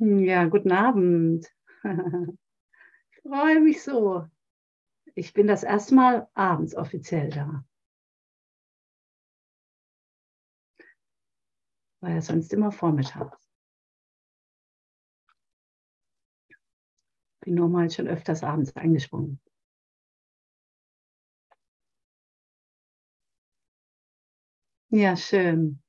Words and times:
Ja, 0.00 0.46
guten 0.46 0.72
Abend. 0.72 1.46
Ich 3.12 3.22
freue 3.30 3.60
mich 3.60 3.82
so. 3.82 4.26
Ich 5.14 5.32
bin 5.34 5.46
das 5.48 5.62
erste 5.64 5.94
Mal 5.94 6.28
abends 6.34 6.76
offiziell 6.76 7.30
da. 7.30 7.64
War 12.02 12.10
ja 12.10 12.20
sonst 12.20 12.52
immer 12.52 12.72
vormittags. 12.72 13.48
Bin 17.44 17.54
normal 17.56 17.90
schon 17.90 18.08
öfters 18.08 18.42
abends 18.42 18.74
eingesprungen. 18.76 19.40
Ja, 24.90 25.16
schön. 25.16 25.80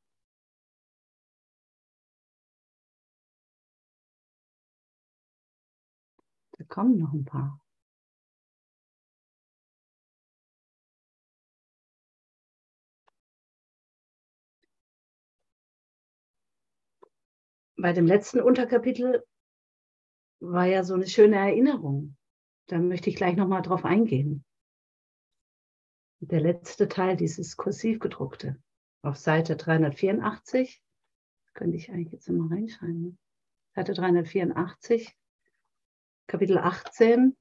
Kommen 6.71 6.97
noch 6.97 7.13
ein 7.13 7.25
paar. 7.25 7.59
Bei 17.75 17.93
dem 17.93 18.05
letzten 18.05 18.39
Unterkapitel 18.39 19.23
war 20.39 20.65
ja 20.65 20.83
so 20.83 20.93
eine 20.93 21.07
schöne 21.07 21.35
Erinnerung. 21.35 22.15
Da 22.67 22.79
möchte 22.79 23.09
ich 23.09 23.15
gleich 23.15 23.35
nochmal 23.35 23.63
drauf 23.63 23.85
eingehen. 23.85 24.45
Der 26.19 26.39
letzte 26.39 26.87
Teil, 26.87 27.17
dieses 27.17 27.57
kursiv 27.57 27.99
gedruckte, 27.99 28.61
auf 29.01 29.17
Seite 29.17 29.57
384, 29.57 30.81
könnte 31.53 31.75
ich 31.75 31.91
eigentlich 31.91 32.13
jetzt 32.13 32.29
mal 32.29 32.47
reinschreiben. 32.47 33.01
Ne? 33.01 33.17
Seite 33.73 33.93
384, 33.93 35.17
Kapitel 36.31 36.59
18. 36.59 37.35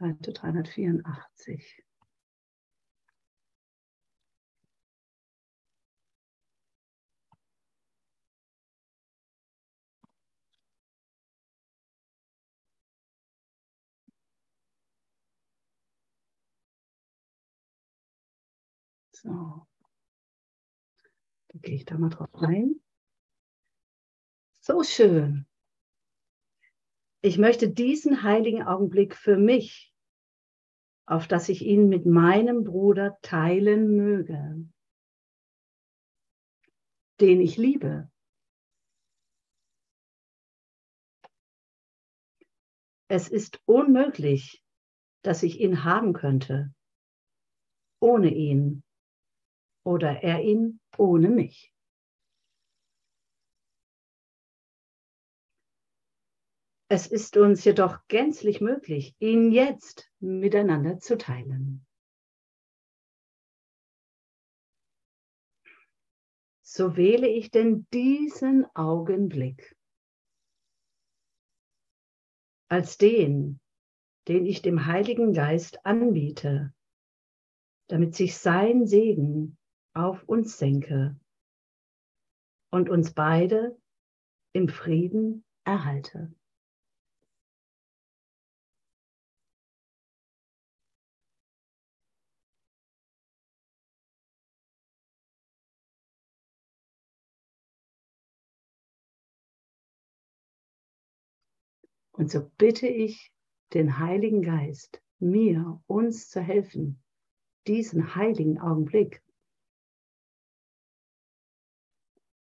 Seite 0.00 0.32
384. 0.32 1.89
So. 19.22 19.66
Da 21.48 21.58
gehe 21.58 21.74
ich 21.74 21.84
da 21.84 21.98
mal 21.98 22.08
drauf 22.08 22.34
ein. 22.34 22.80
So 24.60 24.82
schön. 24.82 25.46
Ich 27.22 27.36
möchte 27.36 27.68
diesen 27.68 28.22
heiligen 28.22 28.62
Augenblick 28.62 29.14
für 29.14 29.36
mich, 29.36 29.92
auf 31.06 31.28
dass 31.28 31.50
ich 31.50 31.62
ihn 31.62 31.88
mit 31.88 32.06
meinem 32.06 32.64
Bruder 32.64 33.18
teilen 33.20 33.94
möge, 33.94 34.66
den 37.20 37.40
ich 37.40 37.58
liebe. 37.58 38.10
Es 43.08 43.28
ist 43.28 43.60
unmöglich, 43.66 44.64
dass 45.22 45.42
ich 45.42 45.60
ihn 45.60 45.84
haben 45.84 46.14
könnte, 46.14 46.72
ohne 47.98 48.32
ihn 48.32 48.82
oder 49.84 50.22
er 50.22 50.42
ihn 50.42 50.80
ohne 50.98 51.28
mich. 51.28 51.72
Es 56.92 57.06
ist 57.06 57.36
uns 57.36 57.64
jedoch 57.64 58.00
gänzlich 58.08 58.60
möglich, 58.60 59.14
ihn 59.20 59.52
jetzt 59.52 60.10
miteinander 60.18 60.98
zu 60.98 61.16
teilen. 61.16 61.86
So 66.62 66.96
wähle 66.96 67.28
ich 67.28 67.52
denn 67.52 67.86
diesen 67.92 68.66
Augenblick 68.74 69.76
als 72.68 72.98
den, 72.98 73.60
den 74.26 74.46
ich 74.46 74.62
dem 74.62 74.86
Heiligen 74.86 75.32
Geist 75.32 75.84
anbiete, 75.86 76.72
damit 77.88 78.14
sich 78.14 78.36
sein 78.36 78.86
Segen 78.86 79.58
auf 79.94 80.22
uns 80.28 80.58
senke 80.58 81.16
und 82.70 82.88
uns 82.88 83.12
beide 83.12 83.76
im 84.52 84.68
Frieden 84.68 85.44
erhalte. 85.64 86.34
Und 102.12 102.30
so 102.30 102.50
bitte 102.58 102.86
ich 102.86 103.32
den 103.72 103.98
Heiligen 103.98 104.42
Geist, 104.42 105.02
mir, 105.20 105.82
uns 105.86 106.28
zu 106.28 106.42
helfen, 106.42 107.02
diesen 107.66 108.14
heiligen 108.14 108.58
Augenblick 108.58 109.22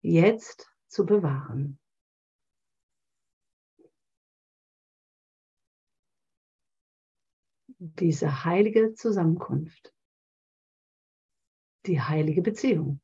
jetzt 0.07 0.71
zu 0.87 1.05
bewahren. 1.05 1.79
Diese 7.79 8.45
heilige 8.45 8.95
Zusammenkunft, 8.95 9.93
die 11.87 12.01
heilige 12.01 12.41
Beziehung. 12.41 13.01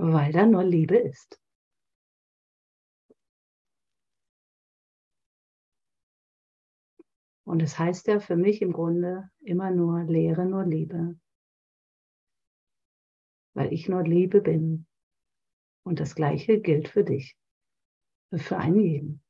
Weil 0.00 0.32
da 0.32 0.46
nur 0.46 0.64
Liebe 0.64 0.96
ist. 0.96 1.38
Und 7.44 7.62
es 7.62 7.72
das 7.72 7.78
heißt 7.78 8.06
ja 8.06 8.20
für 8.20 8.36
mich 8.36 8.62
im 8.62 8.72
Grunde 8.72 9.30
immer 9.40 9.70
nur 9.70 10.04
Lehre, 10.04 10.46
nur 10.46 10.64
Liebe. 10.64 11.18
Weil 13.54 13.72
ich 13.72 13.88
nur 13.88 14.02
Liebe 14.02 14.40
bin. 14.40 14.86
Und 15.84 16.00
das 16.00 16.14
Gleiche 16.14 16.60
gilt 16.60 16.88
für 16.88 17.04
dich. 17.04 17.36
Für 18.32 18.58
einen 18.58 18.80
jeden. 18.80 19.24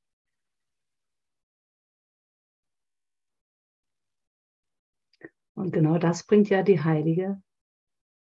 Und 5.55 5.73
genau 5.73 5.99
das 5.99 6.27
bringt 6.27 6.49
ja 6.51 6.63
die 6.63 6.81
heilige 6.81 7.43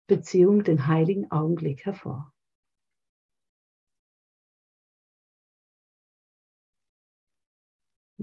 Beziehung, 0.09 0.65
den 0.65 0.87
heiligen 0.87 1.31
Augenblick 1.31 1.85
hervor. 1.85 2.33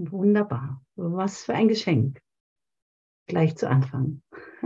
Wunderbar. 0.01 0.81
Was 0.95 1.43
für 1.43 1.53
ein 1.53 1.67
Geschenk. 1.67 2.21
Gleich 3.27 3.57
zu 3.57 3.69
Anfang. 3.69 4.21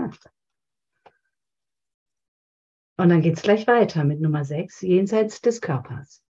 Und 2.98 3.10
dann 3.10 3.24
geht 3.24 3.38
es 3.38 3.42
gleich 3.42 3.66
weiter 3.66 4.04
mit 4.04 4.22
Nummer 4.22 4.46
6, 4.46 4.82
jenseits 4.82 5.42
des 5.42 5.60
Körpers. 5.60 6.24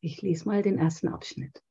Ich 0.00 0.22
lese 0.22 0.48
mal 0.48 0.62
den 0.62 0.78
ersten 0.78 1.08
Abschnitt. 1.08 1.62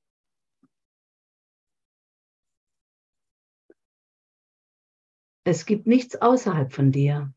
Es 5.46 5.66
gibt 5.66 5.88
nichts 5.88 6.16
außerhalb 6.22 6.72
von 6.72 6.92
dir. 6.92 7.34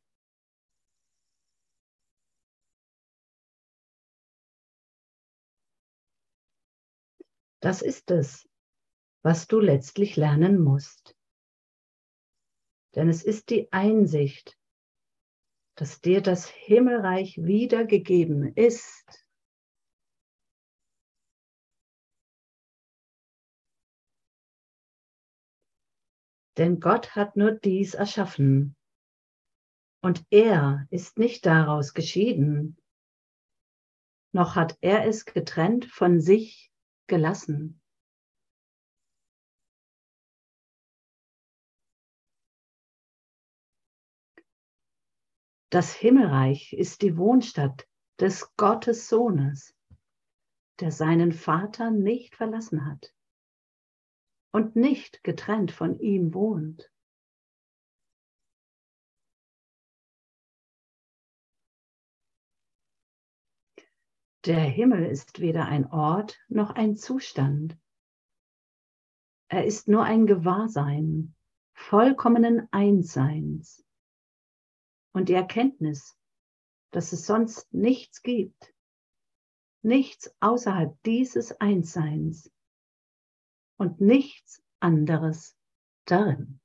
Das 7.62 7.80
ist 7.80 8.10
es, 8.10 8.48
was 9.22 9.46
du 9.46 9.60
letztlich 9.60 10.16
lernen 10.16 10.58
musst. 10.58 11.16
Denn 12.96 13.08
es 13.08 13.22
ist 13.22 13.50
die 13.50 13.72
Einsicht, 13.72 14.58
dass 15.76 16.00
dir 16.00 16.22
das 16.22 16.48
Himmelreich 16.48 17.38
wiedergegeben 17.38 18.52
ist. 18.56 19.24
Denn 26.58 26.80
Gott 26.80 27.14
hat 27.14 27.36
nur 27.36 27.52
dies 27.52 27.94
erschaffen. 27.94 28.76
Und 30.02 30.26
er 30.30 30.88
ist 30.90 31.16
nicht 31.16 31.46
daraus 31.46 31.94
geschieden, 31.94 32.76
noch 34.32 34.56
hat 34.56 34.76
er 34.80 35.06
es 35.06 35.24
getrennt 35.24 35.84
von 35.84 36.20
sich 36.20 36.71
gelassen. 37.12 37.78
Das 45.68 45.92
Himmelreich 45.92 46.72
ist 46.72 47.02
die 47.02 47.18
Wohnstatt 47.18 47.86
des 48.18 48.56
Gottes 48.56 49.10
Sohnes, 49.10 49.76
der 50.80 50.90
seinen 50.90 51.32
Vater 51.32 51.90
nicht 51.90 52.34
verlassen 52.34 52.86
hat 52.86 53.14
und 54.54 54.74
nicht 54.74 55.22
getrennt 55.22 55.70
von 55.70 55.98
ihm 55.98 56.32
wohnt. 56.32 56.91
Der 64.44 64.60
Himmel 64.60 65.04
ist 65.06 65.38
weder 65.38 65.66
ein 65.66 65.86
Ort 65.92 66.40
noch 66.48 66.70
ein 66.70 66.96
Zustand. 66.96 67.78
Er 69.48 69.64
ist 69.64 69.86
nur 69.86 70.02
ein 70.02 70.26
Gewahrsein 70.26 71.36
vollkommenen 71.74 72.66
Einsseins 72.72 73.84
und 75.12 75.28
die 75.28 75.34
Erkenntnis, 75.34 76.18
dass 76.90 77.12
es 77.12 77.26
sonst 77.26 77.72
nichts 77.72 78.22
gibt, 78.22 78.74
nichts 79.82 80.34
außerhalb 80.40 81.00
dieses 81.04 81.52
Einsseins 81.60 82.50
und 83.76 84.00
nichts 84.00 84.62
anderes 84.80 85.56
darin. 86.04 86.61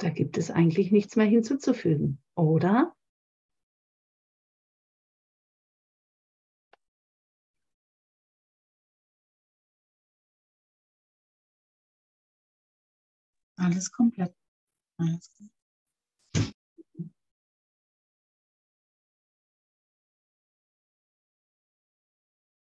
Da 0.00 0.10
gibt 0.10 0.38
es 0.38 0.50
eigentlich 0.52 0.92
nichts 0.92 1.16
mehr 1.16 1.26
hinzuzufügen, 1.26 2.22
oder? 2.36 2.94
Alles 13.56 13.90
komplett. 13.90 14.32
Alles 14.98 15.32
gut. 15.36 15.50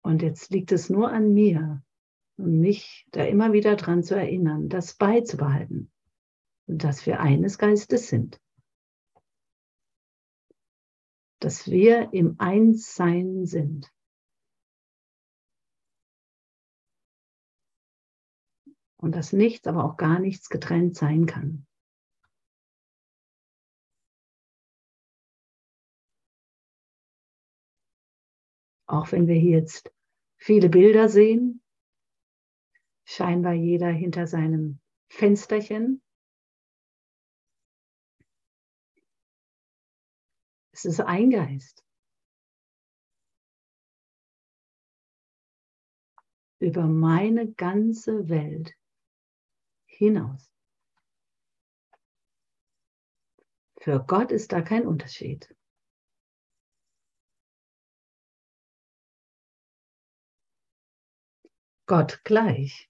Und 0.05 0.23
jetzt 0.23 0.51
liegt 0.51 0.71
es 0.71 0.89
nur 0.89 1.11
an 1.11 1.35
mir 1.35 1.83
und 2.39 2.61
mich 2.61 3.07
da 3.11 3.25
immer 3.25 3.53
wieder 3.53 3.75
dran 3.75 4.05
zu 4.05 4.15
erinnern, 4.15 4.69
das 4.69 4.95
beizubehalten 4.95 5.91
dass 6.69 7.07
wir 7.07 7.21
eines 7.21 7.57
Geistes 7.57 8.09
sind. 8.09 8.39
Dass 11.41 11.71
wir 11.71 12.13
im 12.13 12.37
Einssein 12.39 13.47
sind. 13.47 13.91
Und 18.99 19.15
dass 19.15 19.33
nichts, 19.33 19.67
aber 19.67 19.85
auch 19.85 19.97
gar 19.97 20.19
nichts 20.19 20.51
getrennt 20.51 20.97
sein 20.97 21.25
kann. 21.27 21.67
Auch 28.87 29.13
wenn 29.13 29.27
wir 29.27 29.37
hier 29.37 29.59
jetzt 29.59 29.93
viele 30.37 30.69
Bilder 30.69 31.09
sehen, 31.09 31.63
scheinbar 33.05 33.53
jeder 33.53 33.91
hinter 33.91 34.27
seinem 34.27 34.81
Fensterchen, 35.09 36.03
Es 40.79 40.85
ist 40.85 41.01
ein 41.01 41.31
Geist. 41.31 41.85
Über 46.61 46.87
meine 46.87 47.53
ganze 47.55 48.29
Welt 48.29 48.77
hinaus. 49.87 50.49
Für 53.81 53.99
Gott 54.07 54.31
ist 54.31 54.53
da 54.53 54.61
kein 54.63 54.87
Unterschied. 54.87 55.53
Gott 61.87 62.23
gleich. 62.23 62.89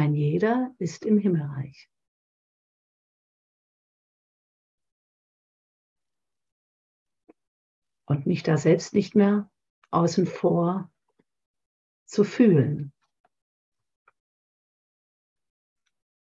Ein 0.00 0.14
jeder 0.14 0.74
ist 0.78 1.04
im 1.04 1.18
Himmelreich. 1.18 1.90
Und 8.06 8.24
mich 8.24 8.42
da 8.42 8.56
selbst 8.56 8.94
nicht 8.94 9.14
mehr 9.14 9.52
außen 9.90 10.24
vor 10.24 10.90
zu 12.06 12.24
fühlen. 12.24 12.94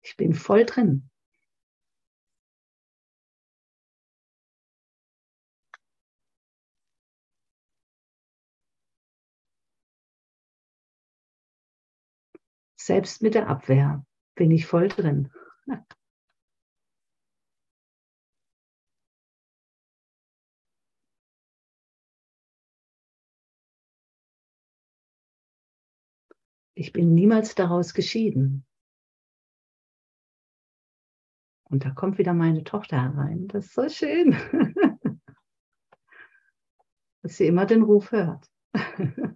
Ich 0.02 0.18
bin 0.18 0.34
voll 0.34 0.66
drin. 0.66 1.10
Selbst 12.84 13.22
mit 13.22 13.34
der 13.34 13.48
Abwehr 13.48 14.04
bin 14.34 14.50
ich 14.50 14.66
voll 14.66 14.88
drin. 14.88 15.30
Ich 26.74 26.92
bin 26.92 27.14
niemals 27.14 27.54
daraus 27.54 27.94
geschieden. 27.94 28.66
Und 31.70 31.84
da 31.84 31.90
kommt 31.90 32.18
wieder 32.18 32.34
meine 32.34 32.64
Tochter 32.64 33.00
herein. 33.00 33.46
Das 33.46 33.66
ist 33.66 33.74
so 33.74 33.88
schön, 33.88 34.32
dass 37.22 37.36
sie 37.36 37.46
immer 37.46 37.64
den 37.64 37.82
Ruf 37.82 38.10
hört. 38.10 38.50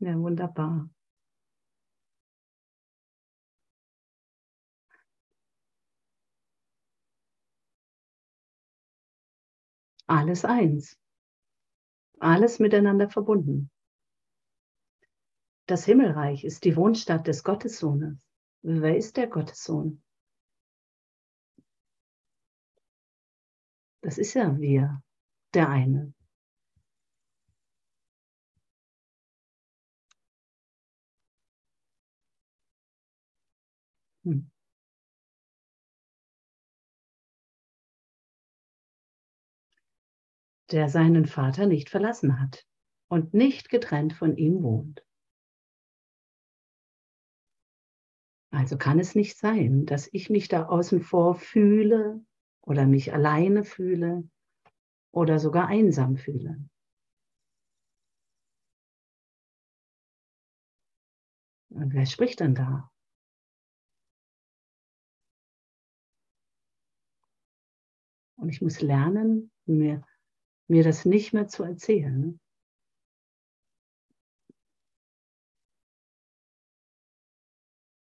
Ja, 0.00 0.14
wunderbar. 0.18 0.88
Alles 10.08 10.44
eins. 10.44 10.96
Alles 12.20 12.58
miteinander 12.58 13.08
verbunden. 13.10 13.70
Das 15.66 15.84
Himmelreich 15.84 16.44
ist 16.44 16.64
die 16.64 16.76
Wohnstatt 16.76 17.26
des 17.26 17.42
Gottessohnes. 17.42 18.16
Wer 18.62 18.96
ist 18.96 19.16
der 19.16 19.26
Gottessohn? 19.26 20.02
Das 24.02 24.18
ist 24.18 24.34
ja 24.34 24.56
wir, 24.58 25.02
der 25.54 25.68
eine. 25.68 26.15
Hm. 34.26 34.38
Der 40.72 40.88
seinen 40.88 41.26
Vater 41.26 41.66
nicht 41.66 41.90
verlassen 41.90 42.40
hat 42.40 42.66
und 43.08 43.34
nicht 43.34 43.68
getrennt 43.68 44.12
von 44.12 44.36
ihm 44.36 44.62
wohnt. 44.62 45.04
Also 48.52 48.76
kann 48.76 48.98
es 48.98 49.14
nicht 49.14 49.36
sein, 49.38 49.86
dass 49.86 50.08
ich 50.12 50.30
mich 50.30 50.48
da 50.48 50.66
außen 50.66 51.00
vor 51.00 51.34
fühle 51.36 52.24
oder 52.62 52.86
mich 52.86 53.12
alleine 53.12 53.62
fühle 53.64 54.24
oder 55.12 55.38
sogar 55.38 55.68
einsam 55.68 56.16
fühle. 56.16 56.58
Und 61.70 61.94
wer 61.94 62.06
spricht 62.06 62.40
denn 62.40 62.54
da? 62.54 62.90
Und 68.46 68.52
ich 68.52 68.62
muss 68.62 68.80
lernen, 68.80 69.50
mir, 69.64 70.06
mir 70.68 70.84
das 70.84 71.04
nicht 71.04 71.32
mehr 71.32 71.48
zu 71.48 71.64
erzählen. 71.64 72.38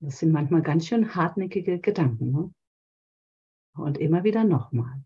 Das 0.02 0.18
sind 0.18 0.32
manchmal 0.32 0.63
ganz 0.63 0.88
schön 0.88 1.13
hartnäckige 1.13 1.80
Gedanken. 1.80 2.32
Ne? 2.32 2.52
Und 3.75 4.00
immer 4.00 4.24
wieder 4.24 4.44
nochmal. 4.44 5.06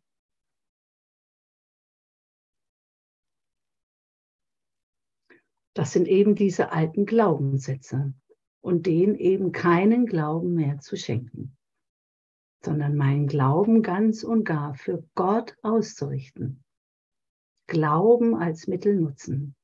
Das 5.73 5.91
sind 5.91 6.07
eben 6.07 6.35
diese 6.35 6.71
alten 6.71 7.05
Glaubenssätze 7.05 8.13
und 8.61 8.85
denen 8.85 9.15
eben 9.15 9.51
keinen 9.51 10.05
Glauben 10.05 10.53
mehr 10.53 10.79
zu 10.79 10.95
schenken, 10.95 11.57
sondern 12.67 12.97
meinen 12.97 13.27
Glauben 13.27 13.81
ganz 13.81 14.25
und 14.25 14.43
gar 14.43 14.75
für 14.75 15.01
Gott 15.15 15.55
auszurichten. 15.61 16.65
Glauben 17.65 18.35
als 18.35 18.67
Mittel 18.67 18.99
nutzen. 18.99 19.55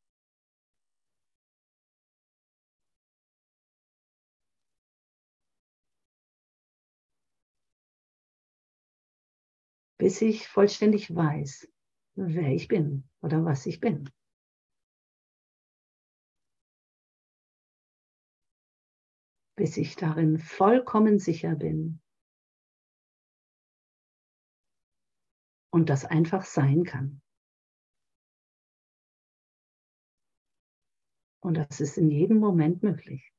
Bis 9.98 10.22
ich 10.22 10.48
vollständig 10.48 11.14
weiß, 11.14 11.68
wer 12.16 12.54
ich 12.54 12.70
bin 12.70 13.04
oder 13.22 13.44
was 13.44 13.66
ich 13.66 13.82
bin. 13.82 14.10
bis 19.56 19.78
ich 19.78 19.96
darin 19.96 20.40
vollkommen 20.40 21.20
sicher 21.20 21.56
bin 21.56 22.03
und 25.74 25.90
das 25.90 26.06
einfach 26.06 26.44
sein 26.46 26.84
kann. 26.84 27.20
Und 31.42 31.56
das 31.56 31.82
ist 31.82 31.98
in 31.98 32.12
jedem 32.12 32.38
Moment 32.38 32.84
möglich. 32.84 33.34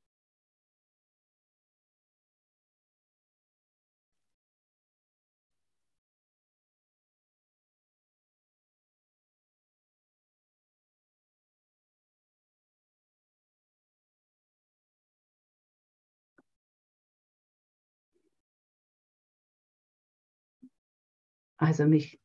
Also 21.57 21.87
mich 21.87 22.24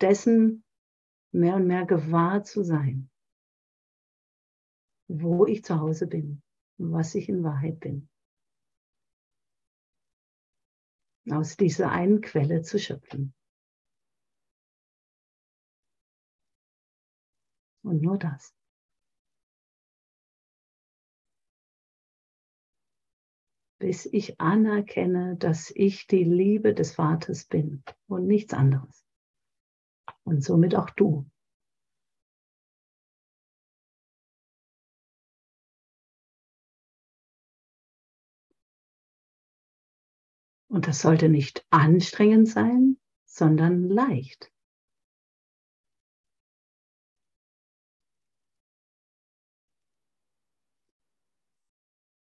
dessen 0.00 0.64
mehr 1.32 1.56
und 1.56 1.66
mehr 1.66 1.86
gewahr 1.86 2.44
zu 2.44 2.62
sein, 2.62 3.10
wo 5.08 5.46
ich 5.46 5.64
zu 5.64 5.78
Hause 5.78 6.06
bin, 6.06 6.42
was 6.78 7.14
ich 7.14 7.28
in 7.28 7.42
Wahrheit 7.42 7.80
bin. 7.80 8.08
Aus 11.30 11.56
dieser 11.56 11.90
einen 11.90 12.20
Quelle 12.20 12.62
zu 12.62 12.78
schöpfen. 12.78 13.34
Und 17.82 18.02
nur 18.02 18.18
das. 18.18 18.54
bis 23.84 24.06
ich 24.06 24.40
anerkenne, 24.40 25.36
dass 25.36 25.70
ich 25.70 26.06
die 26.06 26.24
Liebe 26.24 26.72
des 26.72 26.94
Vaters 26.94 27.44
bin 27.44 27.84
und 28.06 28.26
nichts 28.26 28.54
anderes. 28.54 29.03
Und 30.24 30.42
somit 30.42 30.74
auch 30.74 30.90
du. 30.90 31.30
Und 40.68 40.88
das 40.88 41.00
sollte 41.00 41.28
nicht 41.28 41.64
anstrengend 41.70 42.48
sein, 42.48 42.98
sondern 43.26 43.88
leicht. 43.88 44.50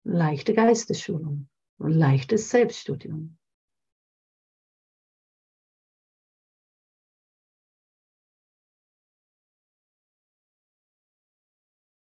Leichte 0.04 0.54
Geistesschulung 0.54 1.50
leichtes 1.80 2.50
Selbststudium. 2.50 3.38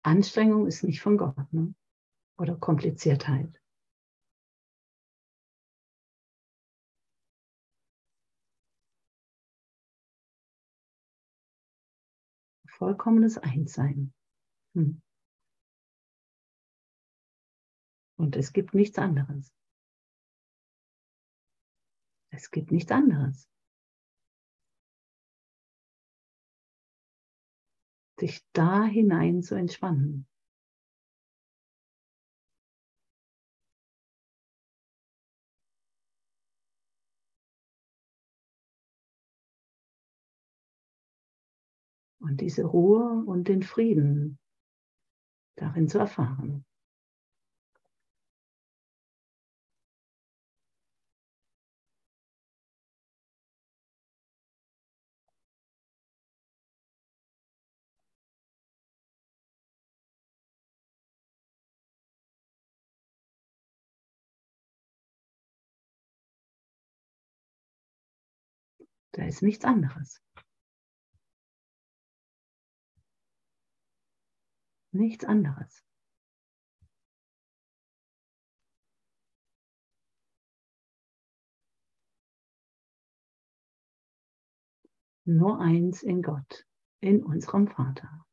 Anstrengung 0.08 0.66
ist 0.66 0.84
nicht 0.84 1.02
von 1.02 1.18
Gott 1.18 1.52
ne? 1.52 1.74
oder 2.38 2.56
Kompliziertheit. 2.56 3.60
Vollkommenes 12.66 13.36
Einssein. 13.36 14.14
Hm. 14.74 15.02
Und 18.16 18.36
es 18.36 18.54
gibt 18.54 18.72
nichts 18.72 18.96
anderes. 18.98 19.52
Es 22.30 22.50
gibt 22.50 22.72
nichts 22.72 22.90
anderes. 22.90 23.46
Sich 28.18 28.44
da 28.52 28.84
hinein 28.84 29.42
zu 29.42 29.54
entspannen. 29.54 30.26
Und 42.20 42.40
diese 42.40 42.64
Ruhe 42.64 43.24
und 43.24 43.46
den 43.46 43.62
Frieden 43.62 44.38
darin 45.56 45.88
zu 45.88 45.98
erfahren. 45.98 46.67
Da 69.12 69.24
ist 69.24 69.42
nichts 69.42 69.64
anderes. 69.64 70.22
Nichts 74.92 75.24
anderes. 75.24 75.84
Nur 85.24 85.60
eins 85.60 86.02
in 86.02 86.22
Gott, 86.22 86.64
in 87.00 87.22
unserem 87.22 87.68
Vater. 87.68 88.27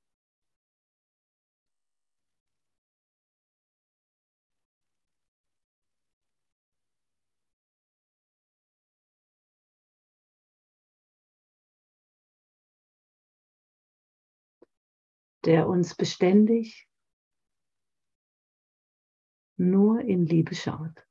Der 15.45 15.67
uns 15.67 15.95
beständig 15.95 16.89
nur 19.57 20.01
in 20.01 20.25
Liebe 20.25 20.55
schaut. 20.55 21.07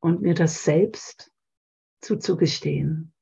Und 0.00 0.20
mir 0.20 0.34
das 0.34 0.64
selbst 0.64 1.32
zuzugestehen. 2.00 3.14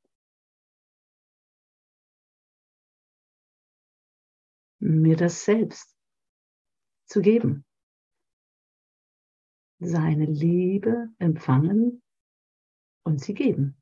Mir 4.78 5.16
das 5.16 5.44
selbst 5.44 5.94
zu 7.06 7.20
geben. 7.20 7.66
Seine 9.78 10.24
Liebe 10.24 11.08
empfangen 11.18 12.02
und 13.04 13.20
sie 13.20 13.34
geben. 13.34 13.79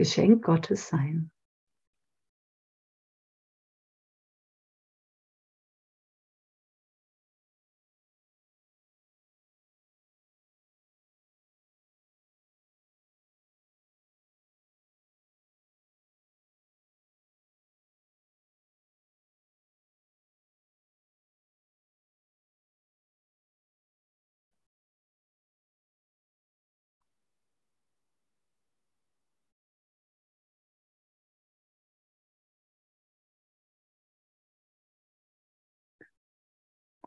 Geschenk 0.00 0.42
Gottes 0.42 0.88
sein. 0.88 1.30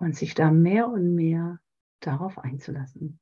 Und 0.03 0.17
sich 0.17 0.35
da 0.35 0.51
mehr 0.51 0.89
und 0.89 1.15
mehr 1.15 1.61
darauf 2.01 2.37
einzulassen. 2.37 3.19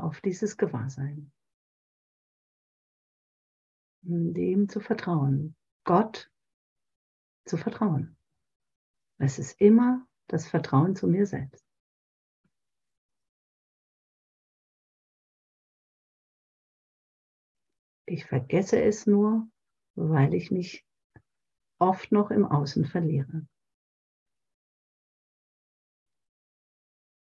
auf 0.00 0.20
dieses 0.20 0.56
Gewahrsein. 0.56 1.32
Dem 4.02 4.68
zu 4.68 4.80
vertrauen. 4.80 5.54
Gott 5.84 6.32
zu 7.46 7.56
vertrauen. 7.56 8.16
Es 9.18 9.38
ist 9.38 9.60
immer 9.60 10.04
das 10.26 10.48
Vertrauen 10.48 10.96
zu 10.96 11.06
mir 11.06 11.26
selbst. 11.26 11.64
Ich 18.06 18.24
vergesse 18.26 18.82
es 18.82 19.06
nur, 19.06 19.48
weil 19.94 20.34
ich 20.34 20.50
mich 20.50 20.87
oft 21.78 22.12
noch 22.12 22.30
im 22.30 22.44
Außen 22.44 22.84
verliere. 22.84 23.46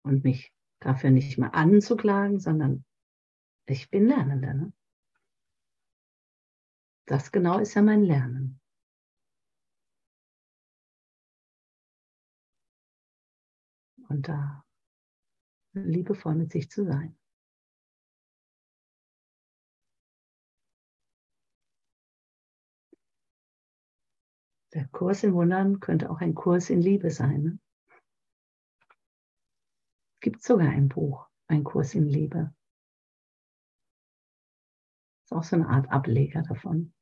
Und 0.04 0.24
mich 0.24 0.52
dafür 0.80 1.12
nicht 1.12 1.38
mehr 1.38 1.54
anzuklagen, 1.54 2.40
sondern 2.40 2.86
ich 3.68 3.90
bin 3.90 4.08
Lernender. 4.08 4.54
Ne? 4.54 4.74
Das 7.06 7.32
genau 7.32 7.60
ist 7.60 7.76
ja 7.76 7.82
mein 7.82 8.04
Lernen. 8.04 8.60
Und 14.10 14.28
da 14.28 14.66
liebevoll 15.74 16.36
mit 16.36 16.52
sich 16.52 16.70
zu 16.70 16.84
sein. 16.84 17.18
Der 24.74 24.88
Kurs 24.88 25.24
in 25.24 25.34
Wundern 25.34 25.82
könnte 25.82 26.10
auch 26.10 26.22
ein 26.22 26.34
Kurs 26.34 26.70
in 26.70 26.82
Liebe 26.82 27.12
sein. 27.12 27.42
Ne? 27.44 27.60
Es 30.16 30.22
gibt 30.22 30.42
sogar 30.44 30.70
ein 30.70 30.88
Buch, 30.88 31.28
ein 31.48 31.66
Kurs 31.66 31.94
in 31.94 32.08
Liebe. 32.08 32.54
Das 35.20 35.26
ist 35.26 35.34
auch 35.34 35.44
so 35.44 35.58
eine 35.58 35.68
Art 35.68 35.92
Ableger 35.92 36.42
davon. 36.44 36.94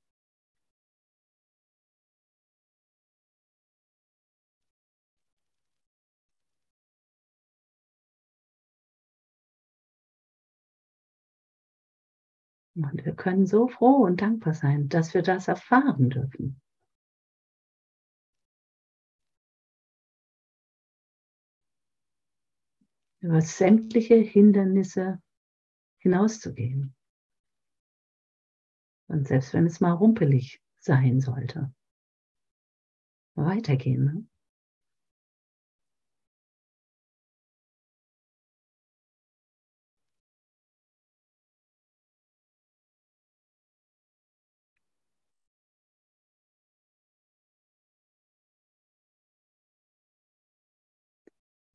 Und 12.76 13.06
wir 13.06 13.14
können 13.14 13.46
so 13.46 13.68
froh 13.68 14.06
und 14.06 14.22
dankbar 14.22 14.54
sein, 14.54 14.88
dass 14.90 15.14
wir 15.14 15.22
das 15.22 15.50
erfahren 15.50 16.10
dürfen. 16.10 16.62
Über 23.22 23.42
sämtliche 23.42 24.16
Hindernisse 24.16 25.22
hinauszugehen. 25.98 26.96
Und 29.08 29.28
selbst 29.28 29.54
wenn 29.54 29.66
es 29.66 29.80
mal 29.80 29.94
rumpelig 29.94 30.62
sein 30.78 31.20
sollte, 31.20 31.74
weitergehen. 33.36 34.06
Ne? 34.06 34.29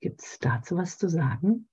Gibt 0.04 0.20
es 0.20 0.38
dazu 0.38 0.76
was 0.76 0.98
zu 0.98 1.08
sagen? 1.08 1.66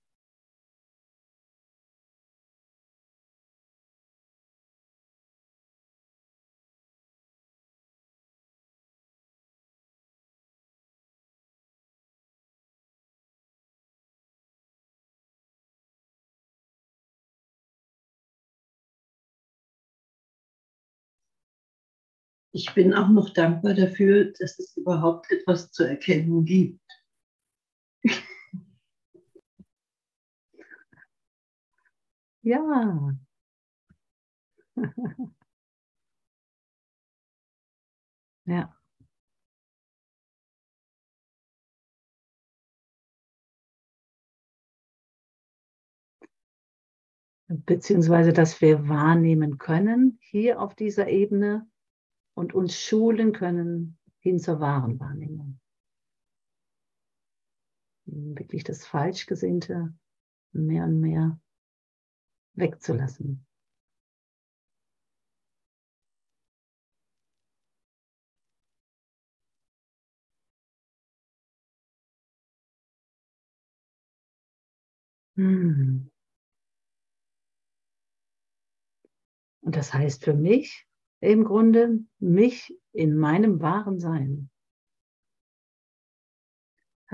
Ich 22.53 22.73
bin 22.73 22.93
auch 22.93 23.09
noch 23.09 23.33
dankbar 23.33 23.73
dafür, 23.73 24.31
dass 24.39 24.57
es 24.57 24.77
überhaupt 24.77 25.29
etwas 25.31 25.73
zu 25.73 25.83
erkennen 25.83 26.45
gibt. 26.45 26.90
Ja. 32.43 33.21
ja. 38.47 38.73
Beziehungsweise, 47.49 48.33
dass 48.33 48.61
wir 48.61 48.87
wahrnehmen 48.87 49.57
können 49.57 50.17
hier 50.21 50.61
auf 50.61 50.75
dieser 50.75 51.07
Ebene 51.09 51.67
und 52.35 52.53
uns 52.55 52.79
schulen 52.79 53.33
können 53.33 53.99
hin 54.21 54.39
zur 54.39 54.61
wahren 54.61 54.99
Wahrnehmung. 54.99 55.60
Wirklich 58.13 58.65
das 58.65 58.85
Falschgesinnte 58.85 59.93
mehr 60.51 60.83
und 60.83 60.99
mehr 60.99 61.39
wegzulassen. 62.55 63.45
Hm. 75.37 76.11
Und 79.61 79.75
das 79.77 79.93
heißt 79.93 80.25
für 80.25 80.33
mich 80.33 80.85
im 81.21 81.45
Grunde, 81.45 81.99
mich 82.19 82.77
in 82.91 83.15
meinem 83.15 83.61
wahren 83.61 83.99
Sein 83.99 84.50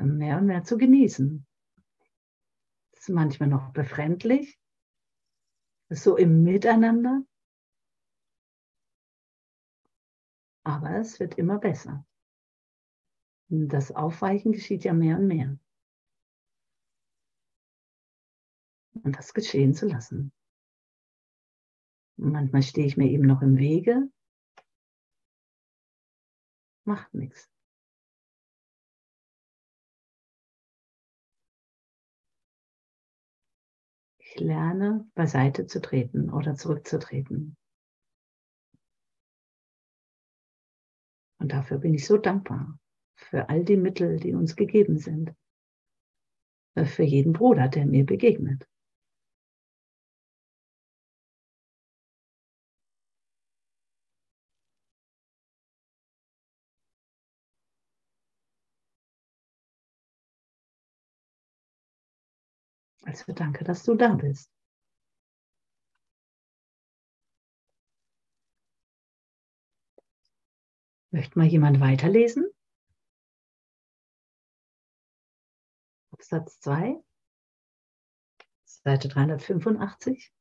mehr 0.05 0.37
und 0.37 0.45
mehr 0.45 0.63
zu 0.63 0.77
genießen. 0.77 1.45
Das 2.91 3.01
ist 3.01 3.09
manchmal 3.09 3.49
noch 3.49 3.71
befremdlich, 3.73 4.59
so 5.89 6.17
im 6.17 6.43
Miteinander. 6.43 7.23
Aber 10.63 10.97
es 10.97 11.19
wird 11.19 11.37
immer 11.37 11.59
besser. 11.59 12.05
Das 13.49 13.93
Aufweichen 13.93 14.51
geschieht 14.51 14.83
ja 14.83 14.93
mehr 14.93 15.17
und 15.17 15.27
mehr. 15.27 15.57
Und 19.03 19.17
das 19.17 19.33
geschehen 19.33 19.73
zu 19.73 19.87
lassen. 19.87 20.33
Und 22.17 22.31
manchmal 22.31 22.63
stehe 22.63 22.87
ich 22.87 22.97
mir 22.97 23.09
eben 23.09 23.25
noch 23.25 23.41
im 23.41 23.57
Wege. 23.57 24.11
Macht 26.83 27.13
nichts. 27.13 27.49
Lerne 34.39 35.09
beiseite 35.15 35.67
zu 35.67 35.81
treten 35.81 36.31
oder 36.31 36.55
zurückzutreten. 36.55 37.55
Und 41.39 41.51
dafür 41.51 41.77
bin 41.77 41.93
ich 41.93 42.05
so 42.05 42.17
dankbar 42.17 42.79
für 43.15 43.49
all 43.49 43.63
die 43.63 43.77
Mittel, 43.77 44.19
die 44.19 44.33
uns 44.33 44.55
gegeben 44.55 44.97
sind. 44.97 45.33
Für 46.75 47.03
jeden 47.03 47.33
Bruder, 47.33 47.67
der 47.67 47.85
mir 47.85 48.05
begegnet. 48.05 48.67
Also 63.07 63.31
danke, 63.31 63.63
dass 63.63 63.83
du 63.83 63.95
da 63.95 64.15
bist. 64.15 64.51
Möchte 71.11 71.39
mal 71.39 71.47
jemand 71.47 71.79
weiterlesen? 71.79 72.51
Absatz 76.11 76.59
2, 76.59 77.01
Seite 78.65 79.07
385. 79.07 80.33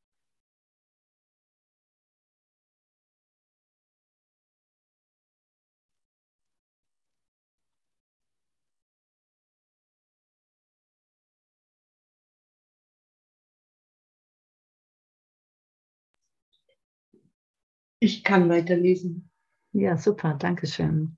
Ich 17.98 18.22
kann 18.24 18.48
weiterlesen. 18.48 19.30
Ja, 19.72 19.96
super, 19.96 20.34
danke 20.34 20.66
schön. 20.66 21.16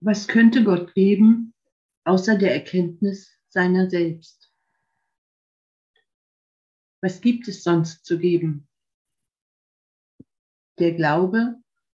Was 0.00 0.28
könnte 0.28 0.62
Gott 0.62 0.94
geben, 0.94 1.52
außer 2.04 2.38
der 2.38 2.52
Erkenntnis 2.54 3.38
seiner 3.48 3.90
selbst? 3.90 4.52
Was 7.02 7.20
gibt 7.20 7.48
es 7.48 7.64
sonst 7.64 8.04
zu 8.04 8.18
geben? 8.18 8.68
Der 10.78 10.92
Glaube, 10.92 11.56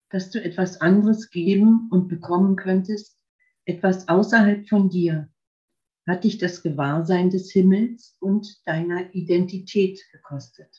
dass 0.09 0.31
du 0.31 0.43
etwas 0.43 0.81
anderes 0.81 1.29
geben 1.29 1.89
und 1.91 2.07
bekommen 2.07 2.55
könntest, 2.55 3.19
etwas 3.65 4.07
außerhalb 4.07 4.67
von 4.67 4.89
dir, 4.89 5.29
hat 6.09 6.23
dich 6.23 6.39
das 6.39 6.63
Gewahrsein 6.63 7.29
des 7.29 7.51
Himmels 7.51 8.17
und 8.19 8.65
deiner 8.65 9.13
Identität 9.13 10.03
gekostet. 10.11 10.75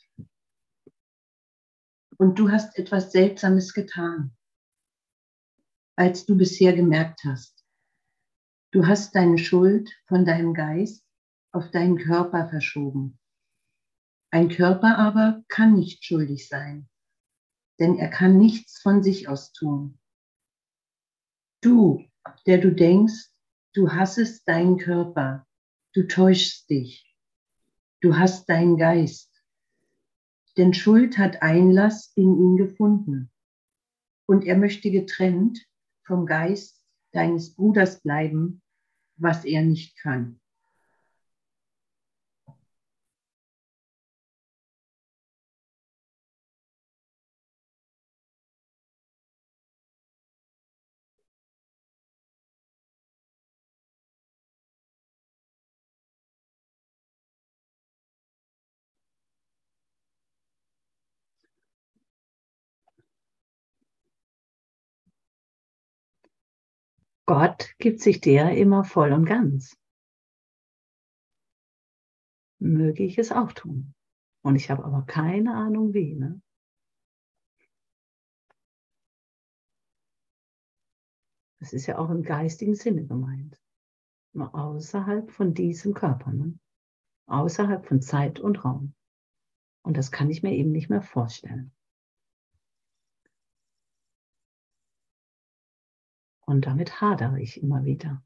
Und 2.19 2.38
du 2.38 2.51
hast 2.51 2.77
etwas 2.77 3.12
Seltsames 3.12 3.73
getan, 3.73 4.37
als 5.97 6.27
du 6.27 6.37
bisher 6.37 6.73
gemerkt 6.75 7.23
hast. 7.25 7.64
Du 8.73 8.87
hast 8.88 9.14
deine 9.14 9.38
Schuld 9.38 9.88
von 10.09 10.25
deinem 10.25 10.53
Geist 10.53 11.07
auf 11.53 11.71
deinen 11.71 11.97
Körper 11.97 12.49
verschoben. 12.49 13.19
Ein 14.33 14.49
Körper 14.49 14.99
aber 14.99 15.45
kann 15.49 15.75
nicht 15.75 16.05
schuldig 16.05 16.49
sein, 16.49 16.88
denn 17.79 17.97
er 17.99 18.11
kann 18.11 18.37
nichts 18.37 18.81
von 18.81 19.03
sich 19.05 19.29
aus 19.29 19.53
tun. 19.53 20.01
Du, 21.61 22.05
der 22.47 22.59
du 22.59 22.73
denkst, 22.73 23.31
Du 23.72 23.92
hassest 23.92 24.48
deinen 24.48 24.78
Körper. 24.78 25.46
Du 25.92 26.09
täuschst 26.09 26.68
dich. 26.68 27.16
Du 28.00 28.16
hast 28.16 28.48
deinen 28.48 28.76
Geist. 28.76 29.30
Denn 30.56 30.74
Schuld 30.74 31.18
hat 31.18 31.42
Einlass 31.42 32.12
in 32.16 32.37
ihn 32.37 32.56
gefunden. 32.56 33.30
Und 34.26 34.44
er 34.44 34.56
möchte 34.56 34.90
getrennt 34.90 35.64
vom 36.04 36.26
Geist 36.26 36.85
deines 37.12 37.54
Bruders 37.54 38.00
bleiben, 38.00 38.62
was 39.16 39.44
er 39.44 39.62
nicht 39.62 39.96
kann. 39.98 40.39
Gott 67.33 67.77
gibt 67.79 68.01
sich 68.01 68.21
der 68.21 68.57
immer 68.57 68.83
voll 68.83 69.12
und 69.12 69.25
ganz. 69.25 69.79
Möge 72.59 73.05
ich 73.05 73.19
es 73.19 73.31
auch 73.31 73.53
tun. 73.53 73.95
Und 74.43 74.57
ich 74.57 74.69
habe 74.69 74.85
aber 74.85 75.03
keine 75.07 75.55
Ahnung 75.55 75.95
wie. 75.95 76.16
Ne? 76.16 76.43
Das 81.61 81.73
ist 81.73 81.87
ja 81.87 81.99
auch 81.99 82.11
im 82.11 82.25
geistigen 82.25 82.75
Sinne 82.75 83.07
gemeint. 83.07 83.62
Nur 84.33 84.53
außerhalb 84.53 85.31
von 85.31 85.55
diesem 85.55 85.95
Körper. 85.95 86.33
Ne? 86.33 86.59
Außerhalb 87.27 87.87
von 87.87 88.03
Zeit 88.03 88.40
und 88.40 88.64
Raum. 88.64 88.97
Und 89.83 89.97
das 89.97 90.11
kann 90.11 90.31
ich 90.31 90.43
mir 90.43 90.57
eben 90.57 90.73
nicht 90.73 90.90
mehr 90.90 91.03
vorstellen. 91.03 91.71
Und 96.51 96.67
damit 96.67 97.01
hadere 97.01 97.41
ich 97.41 97.63
immer 97.63 97.85
wieder. 97.85 98.25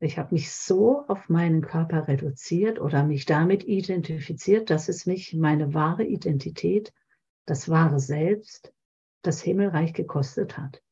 Ich 0.00 0.16
habe 0.16 0.34
mich 0.34 0.52
so 0.52 1.06
auf 1.08 1.28
meinen 1.28 1.60
Körper 1.60 2.06
reduziert 2.06 2.80
oder 2.80 3.04
mich 3.04 3.26
damit 3.26 3.64
identifiziert, 3.64 4.70
dass 4.70 4.88
es 4.88 5.06
mich 5.06 5.34
meine 5.34 5.74
wahre 5.74 6.04
Identität, 6.04 6.92
das 7.46 7.68
wahre 7.68 7.98
Selbst, 7.98 8.72
das 9.22 9.42
Himmelreich 9.42 9.94
gekostet 9.94 10.56
hat. 10.56 10.82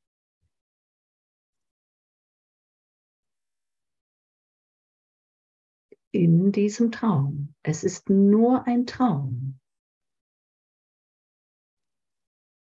In 6.11 6.51
diesem 6.51 6.91
Traum. 6.91 7.55
Es 7.63 7.85
ist 7.85 8.11
nur 8.11 8.67
ein 8.67 8.87
Traum. 8.87 9.61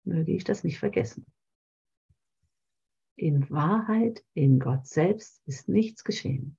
Möge 0.04 0.32
ich 0.32 0.44
das 0.44 0.64
nicht 0.64 0.78
vergessen. 0.78 1.26
In 3.20 3.50
Wahrheit, 3.50 4.24
in 4.32 4.58
Gott 4.58 4.86
selbst 4.86 5.42
ist 5.44 5.68
nichts 5.68 6.04
geschehen. 6.04 6.56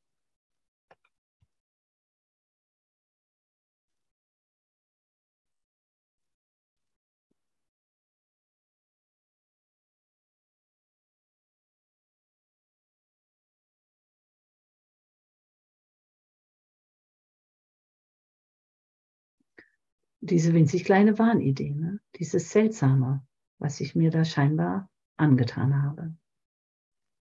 diese 20.23 20.53
winzig 20.53 20.83
kleine 20.83 21.17
Wahnidee, 21.17 21.71
ne? 21.71 21.99
dieses 22.17 22.51
Seltsame, 22.51 23.25
was 23.57 23.81
ich 23.81 23.95
mir 23.95 24.11
da 24.11 24.23
scheinbar 24.23 24.87
angetan 25.17 25.81
habe 25.81 26.15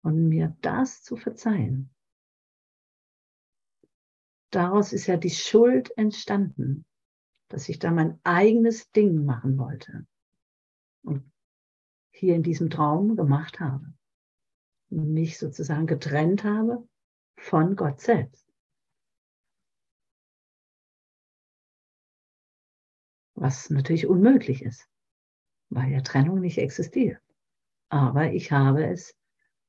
und 0.08 0.26
mir 0.26 0.56
das 0.62 1.02
zu 1.02 1.16
verzeihen. 1.16 1.94
Daraus 4.50 4.94
ist 4.94 5.06
ja 5.06 5.18
die 5.18 5.28
Schuld 5.28 5.94
entstanden, 5.98 6.86
dass 7.48 7.68
ich 7.68 7.78
da 7.78 7.90
mein 7.90 8.18
eigenes 8.24 8.90
Ding 8.92 9.26
machen 9.26 9.58
wollte 9.58 10.06
und 11.02 11.30
hier 12.10 12.34
in 12.34 12.42
diesem 12.42 12.70
Traum 12.70 13.16
gemacht 13.16 13.60
habe. 13.60 13.92
Mich 14.88 15.36
sozusagen 15.36 15.86
getrennt 15.86 16.42
habe 16.42 16.88
von 17.36 17.76
Gott 17.76 18.00
selbst. 18.00 18.50
Was 23.34 23.68
natürlich 23.68 24.06
unmöglich 24.06 24.62
ist, 24.62 24.88
weil 25.68 25.92
ja 25.92 26.00
Trennung 26.00 26.40
nicht 26.40 26.56
existiert. 26.56 27.20
Aber 27.90 28.32
ich 28.32 28.52
habe 28.52 28.86
es 28.86 29.17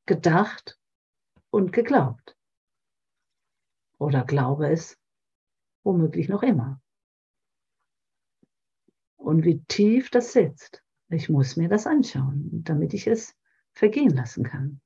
gedacht 0.10 0.80
und 1.52 1.72
geglaubt. 1.72 2.36
Oder 4.00 4.26
glaube 4.26 4.72
es 4.72 4.98
womöglich 5.84 6.30
noch 6.30 6.42
immer. 6.42 6.82
Und 9.18 9.46
wie 9.46 9.64
tief 9.66 10.10
das 10.10 10.34
sitzt. 10.34 10.84
Ich 11.10 11.30
muss 11.30 11.58
mir 11.58 11.70
das 11.70 11.86
anschauen, 11.86 12.64
damit 12.64 12.96
ich 12.96 13.06
es 13.06 13.36
vergehen 13.72 14.10
lassen 14.10 14.44
kann. 14.44 14.82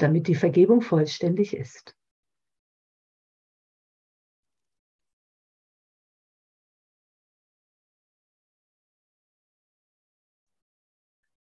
damit 0.00 0.28
die 0.28 0.36
Vergebung 0.36 0.80
vollständig 0.80 1.56
ist. 1.56 1.97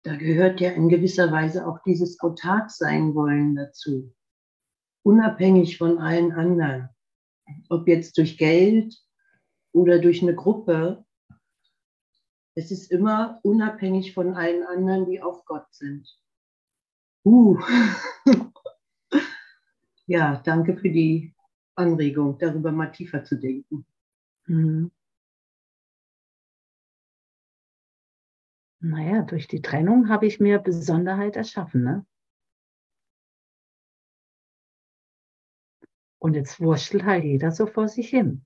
Da 0.04 0.16
gehört 0.16 0.60
ja 0.60 0.70
in 0.70 0.88
gewisser 0.88 1.30
Weise 1.30 1.66
auch 1.66 1.78
dieses 1.84 2.18
autark 2.20 2.70
sein 2.70 3.14
wollen 3.14 3.54
dazu. 3.54 4.12
Unabhängig 5.04 5.78
von 5.78 5.98
allen 5.98 6.32
anderen. 6.32 6.88
Ob 7.68 7.86
jetzt 7.86 8.18
durch 8.18 8.36
Geld 8.36 8.96
oder 9.72 9.98
durch 9.98 10.22
eine 10.22 10.34
Gruppe. 10.34 11.04
Es 12.54 12.70
ist 12.70 12.90
immer 12.90 13.40
unabhängig 13.42 14.12
von 14.12 14.34
allen 14.34 14.64
anderen, 14.64 15.06
die 15.06 15.22
auf 15.22 15.44
Gott 15.44 15.66
sind. 15.72 16.08
Uh. 17.24 17.58
ja, 20.06 20.40
danke 20.44 20.76
für 20.76 20.90
die 20.90 21.34
Anregung, 21.76 22.38
darüber 22.38 22.72
mal 22.72 22.90
tiefer 22.90 23.24
zu 23.24 23.36
denken. 23.36 23.86
Mhm. 24.46 24.90
Naja, 28.84 29.22
durch 29.22 29.46
die 29.46 29.62
Trennung 29.62 30.08
habe 30.08 30.26
ich 30.26 30.40
mir 30.40 30.58
Besonderheit 30.58 31.36
erschaffen. 31.36 31.84
Ne? 31.84 32.04
Und 36.18 36.34
jetzt 36.34 36.60
wurschtelt 36.60 37.04
halt 37.04 37.22
jeder 37.22 37.52
so 37.52 37.66
vor 37.66 37.86
sich 37.86 38.10
hin. 38.10 38.44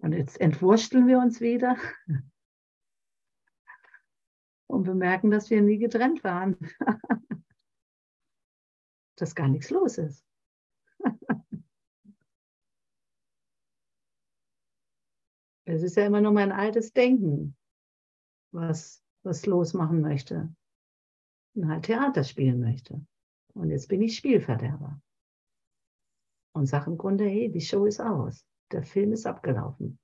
Und 0.00 0.12
jetzt 0.12 0.38
entwursteln 0.38 1.06
wir 1.06 1.18
uns 1.18 1.40
wieder 1.40 1.78
und 4.66 4.82
bemerken, 4.84 5.30
dass 5.30 5.48
wir 5.48 5.62
nie 5.62 5.78
getrennt 5.78 6.22
waren. 6.24 6.58
dass 9.16 9.34
gar 9.34 9.48
nichts 9.48 9.70
los 9.70 9.96
ist. 9.96 10.29
Es 15.72 15.84
ist 15.84 15.96
ja 15.96 16.04
immer 16.04 16.20
nur 16.20 16.32
mein 16.32 16.50
altes 16.50 16.92
Denken, 16.92 17.56
was, 18.52 19.04
was 19.22 19.46
losmachen 19.46 20.00
möchte. 20.00 20.52
Und 21.54 21.68
halt 21.68 21.84
Theater 21.84 22.24
spielen 22.24 22.60
möchte. 22.60 23.06
Und 23.54 23.70
jetzt 23.70 23.88
bin 23.88 24.02
ich 24.02 24.16
Spielverderber. 24.16 25.00
Und 26.54 26.66
sage 26.66 26.90
im 26.90 26.98
Grunde, 26.98 27.24
hey, 27.24 27.50
die 27.50 27.60
Show 27.60 27.86
ist 27.86 28.00
aus. 28.00 28.44
Der 28.72 28.82
Film 28.82 29.12
ist 29.12 29.26
abgelaufen. 29.26 29.98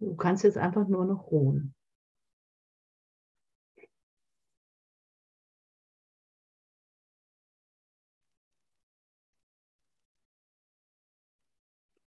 Du 0.00 0.14
kannst 0.14 0.44
jetzt 0.44 0.58
einfach 0.58 0.86
nur 0.86 1.04
noch 1.04 1.32
ruhen. 1.32 1.74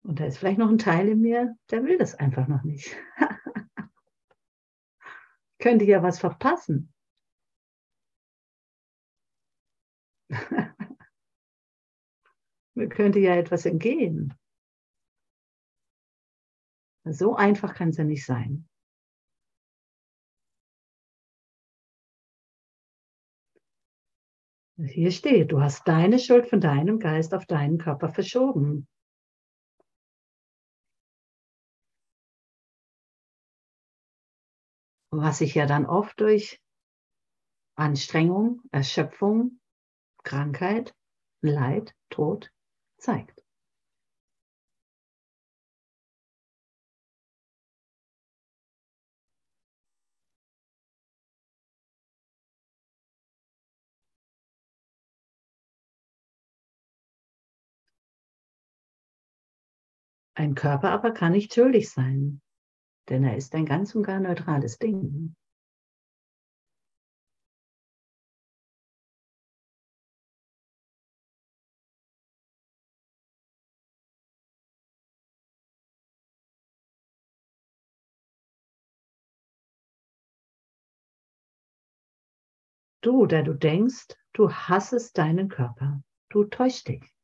Und 0.08 0.22
da 0.22 0.26
ist 0.26 0.38
vielleicht 0.38 0.58
noch 0.58 0.70
ein 0.70 0.78
Teil 0.78 1.10
in 1.10 1.20
mir, 1.20 1.58
der 1.70 1.84
will 1.84 1.98
das 1.98 2.16
einfach 2.16 2.48
noch 2.48 2.64
nicht. 2.64 2.96
Könnte 5.60 5.84
ja 5.84 6.02
was 6.02 6.18
verpassen. 6.20 6.94
Mir 12.76 12.88
könnte 12.90 13.20
ja 13.20 13.36
etwas 13.36 13.66
entgehen. 13.66 14.34
So 17.04 17.36
einfach 17.36 17.74
kann 17.74 17.90
es 17.90 17.98
ja 17.98 18.04
nicht 18.06 18.26
sein. 18.26 18.70
Hier 24.78 25.12
steht, 25.12 25.52
du 25.52 25.60
hast 25.60 25.88
deine 25.88 26.20
Schuld 26.20 26.48
von 26.48 26.62
deinem 26.62 27.00
Geist 27.00 27.34
auf 27.34 27.46
deinen 27.46 27.78
Körper 27.78 28.10
verschoben. 28.10 28.88
Was 35.22 35.40
sich 35.40 35.56
ja 35.56 35.66
dann 35.66 35.86
oft 35.86 36.20
durch 36.20 36.62
Anstrengung, 37.76 38.62
Erschöpfung, 38.72 39.60
Krankheit, 40.24 40.96
Leid, 41.42 41.96
Tod 42.10 42.52
zeigt. 42.98 43.44
Ein 60.36 60.54
Körper 60.54 60.92
aber 60.92 61.12
kann 61.12 61.32
nicht 61.32 61.54
schuldig 61.56 61.90
sein. 61.90 62.42
Denn 63.10 63.24
er 63.24 63.38
ist 63.38 63.56
ein 63.56 63.66
ganz 63.66 63.96
und 63.96 64.04
gar 64.04 64.20
neutrales 64.20 64.78
Ding. 64.80 65.36
Du, 83.02 83.26
der 83.26 83.44
du 83.44 83.54
denkst, 83.54 84.08
du 84.34 84.52
hassest 84.52 85.18
deinen 85.18 85.50
Körper, 85.50 86.04
du 86.30 86.44
täuschst 86.44 86.88
dich. 86.90 87.17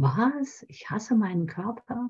Was? 0.00 0.64
Ich 0.68 0.88
hasse 0.90 1.16
meinen 1.16 1.48
Körper? 1.48 2.08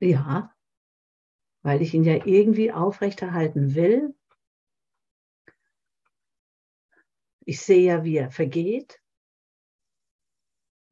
Ja, 0.00 0.54
weil 1.62 1.82
ich 1.82 1.92
ihn 1.94 2.04
ja 2.04 2.24
irgendwie 2.26 2.72
aufrechterhalten 2.72 3.74
will. 3.74 4.14
Ich 7.44 7.60
sehe 7.60 7.84
ja, 7.84 8.04
wie 8.04 8.16
er 8.16 8.30
vergeht, 8.30 9.02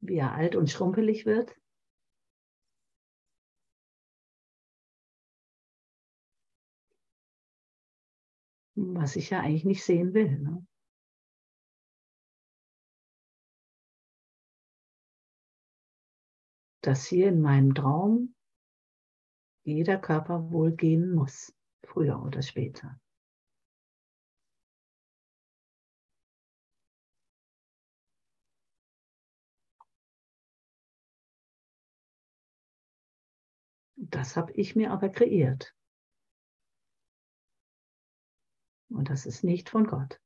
wie 0.01 0.17
er 0.17 0.33
alt 0.33 0.55
und 0.55 0.69
schrumpelig 0.69 1.25
wird. 1.25 1.55
Was 8.81 9.15
ich 9.15 9.29
ja 9.29 9.39
eigentlich 9.39 9.65
nicht 9.65 9.83
sehen 9.83 10.13
will. 10.13 10.39
Ne? 10.39 10.65
Dass 16.83 17.05
hier 17.05 17.29
in 17.29 17.41
meinem 17.41 17.75
Traum 17.75 18.35
jeder 19.63 19.99
Körper 19.99 20.51
wohl 20.51 20.71
gehen 20.71 21.13
muss, 21.13 21.53
früher 21.83 22.21
oder 22.23 22.41
später. 22.41 22.99
Das 33.95 34.35
habe 34.35 34.51
ich 34.53 34.75
mir 34.75 34.91
aber 34.91 35.09
kreiert. 35.09 35.75
Und 38.91 39.09
das 39.09 39.25
ist 39.25 39.43
nicht 39.43 39.69
von 39.69 39.87
Gott. 39.87 40.19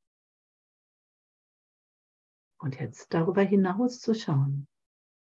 Und 2.59 2.79
jetzt 2.79 3.13
darüber 3.13 3.41
hinaus 3.41 3.99
zu 3.99 4.13
schauen. 4.13 4.67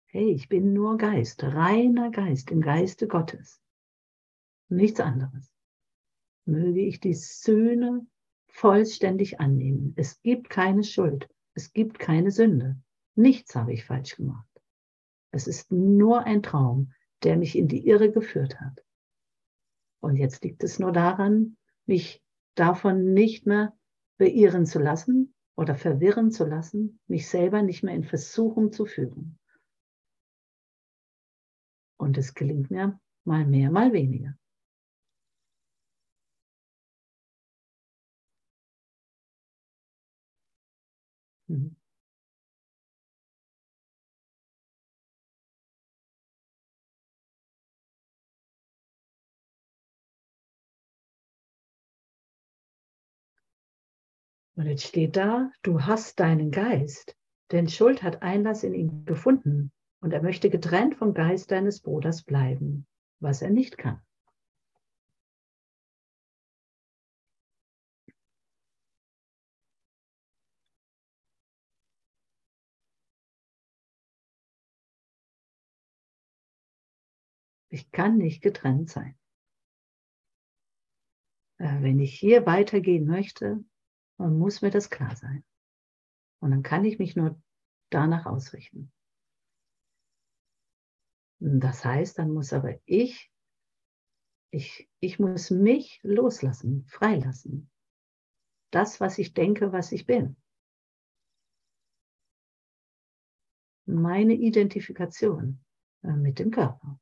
Hey, 0.07 0.33
ich 0.33 0.49
bin 0.49 0.72
nur 0.72 0.96
Geist, 0.96 1.42
reiner 1.42 2.11
Geist 2.11 2.51
im 2.51 2.61
Geiste 2.61 3.07
Gottes. 3.07 3.61
Nichts 4.68 5.01
anderes. 5.01 5.53
möge 6.46 6.81
ich 6.81 7.01
die 7.01 7.14
Sühne 7.14 8.07
vollständig 8.46 9.40
annehmen. 9.40 9.92
Es 9.96 10.22
gibt 10.22 10.49
keine 10.49 10.85
Schuld, 10.85 11.29
es 11.55 11.72
gibt 11.72 11.99
keine 11.99 12.31
Sünde. 12.31 12.81
Nichts 13.16 13.55
habe 13.55 13.72
ich 13.72 13.85
falsch 13.85 14.16
gemacht. 14.16 14.49
Es 15.33 15.46
ist 15.46 15.72
nur 15.72 16.25
ein 16.25 16.42
Traum, 16.42 16.92
der 17.22 17.37
mich 17.37 17.57
in 17.57 17.68
die 17.68 17.87
Irre 17.87 18.11
geführt 18.11 18.61
hat. 18.61 18.85
Und 20.01 20.16
jetzt 20.16 20.44
liegt 20.44 20.62
es 20.62 20.79
nur 20.79 20.92
daran, 20.92 21.57
mich 21.85 22.22
davon 22.56 23.14
nicht 23.14 23.46
mehr 23.46 23.76
beirren 24.18 24.66
zu 24.66 24.78
lassen 24.80 25.34
oder 25.56 25.76
verwirren 25.76 26.32
zu 26.32 26.44
lassen, 26.44 27.00
mich 27.06 27.28
selber 27.28 27.62
nicht 27.62 27.82
mehr 27.82 27.94
in 27.94 28.04
Versuchung 28.04 28.72
zu 28.72 28.86
führen. 28.86 29.38
Und 31.98 32.18
es 32.18 32.34
gelingt 32.34 32.70
mir 32.70 32.98
mal 33.24 33.46
mehr, 33.46 33.70
mal 33.70 33.92
weniger. 33.92 34.36
Mhm. 41.48 41.75
Und 54.56 54.66
jetzt 54.66 54.84
steht 54.84 55.16
da, 55.16 55.52
du 55.62 55.82
hast 55.82 56.18
deinen 56.18 56.50
Geist, 56.50 57.14
denn 57.52 57.68
Schuld 57.68 58.02
hat 58.02 58.22
Einlass 58.22 58.64
in 58.64 58.72
ihn 58.72 59.04
gefunden 59.04 59.70
und 60.00 60.14
er 60.14 60.22
möchte 60.22 60.48
getrennt 60.48 60.96
vom 60.96 61.12
Geist 61.12 61.50
deines 61.50 61.82
Bruders 61.82 62.22
bleiben, 62.22 62.86
was 63.20 63.42
er 63.42 63.50
nicht 63.50 63.76
kann. 63.76 64.00
Ich 77.68 77.90
kann 77.90 78.16
nicht 78.16 78.40
getrennt 78.40 78.88
sein. 78.88 79.18
Äh, 81.58 81.82
wenn 81.82 82.00
ich 82.00 82.18
hier 82.18 82.46
weitergehen 82.46 83.06
möchte, 83.06 83.62
dann 84.18 84.38
muss 84.38 84.62
mir 84.62 84.70
das 84.70 84.90
klar 84.90 85.14
sein. 85.16 85.44
Und 86.40 86.50
dann 86.50 86.62
kann 86.62 86.85
ich 86.85 86.98
mich 86.98 87.16
nur 87.16 87.40
danach 87.90 88.26
ausrichten. 88.26 88.92
Das 91.38 91.85
heißt, 91.85 92.18
dann 92.18 92.33
muss 92.33 92.52
aber 92.52 92.79
ich, 92.87 93.31
ich, 94.50 94.88
ich 95.00 95.18
muss 95.18 95.50
mich 95.50 96.00
loslassen, 96.02 96.87
freilassen. 96.87 97.70
Das, 98.72 99.00
was 99.00 99.18
ich 99.18 99.35
denke, 99.35 99.72
was 99.72 99.92
ich 99.92 100.07
bin. 100.07 100.37
Meine 103.87 104.35
Identifikation 104.35 105.64
äh, 106.02 106.12
mit 106.12 106.38
dem 106.38 106.50
Körper. 106.50 106.98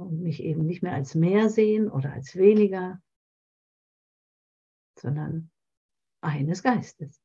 Und 0.00 0.20
mich 0.22 0.42
eben 0.42 0.66
nicht 0.66 0.82
mehr 0.82 0.94
als 0.94 1.14
mehr 1.14 1.48
sehen 1.48 1.90
oder 1.90 2.12
als 2.12 2.36
weniger, 2.36 3.00
sondern 4.98 5.50
eines 6.20 6.62
Geistes. 6.62 7.23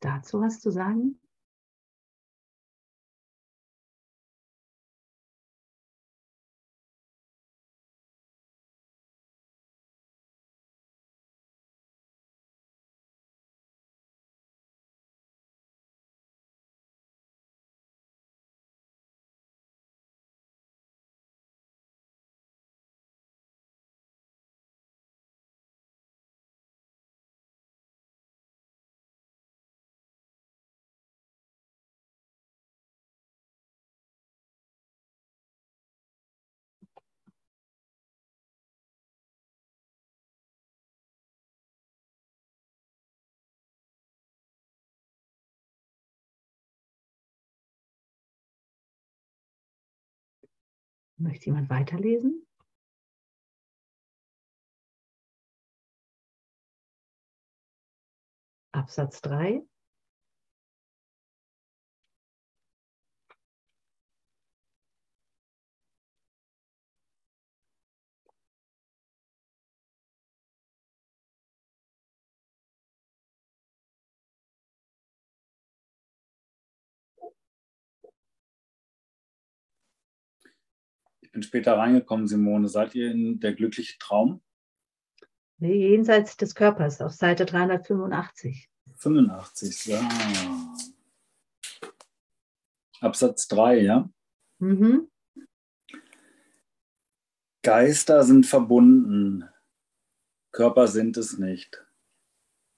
Dazu 0.00 0.40
was 0.40 0.60
zu 0.60 0.70
sagen? 0.70 1.18
Möchte 51.24 51.46
jemand 51.46 51.70
weiterlesen? 51.70 52.46
Absatz 58.72 59.22
3. 59.22 59.62
bin 81.34 81.42
später 81.42 81.76
reingekommen, 81.76 82.26
Simone. 82.26 82.68
Seid 82.68 82.94
ihr 82.94 83.10
in 83.10 83.40
der 83.40 83.52
glückliche 83.52 83.98
Traum? 83.98 84.40
Nee, 85.58 85.90
jenseits 85.90 86.36
des 86.36 86.54
Körpers, 86.54 87.00
auf 87.00 87.12
Seite 87.12 87.44
385. 87.44 88.70
85, 88.96 89.86
ja. 89.86 90.00
Absatz 93.00 93.48
3, 93.48 93.80
ja? 93.80 94.10
Mhm. 94.58 95.10
Geister 97.62 98.24
sind 98.24 98.46
verbunden, 98.46 99.48
Körper 100.52 100.86
sind 100.86 101.16
es 101.16 101.38
nicht. 101.38 101.84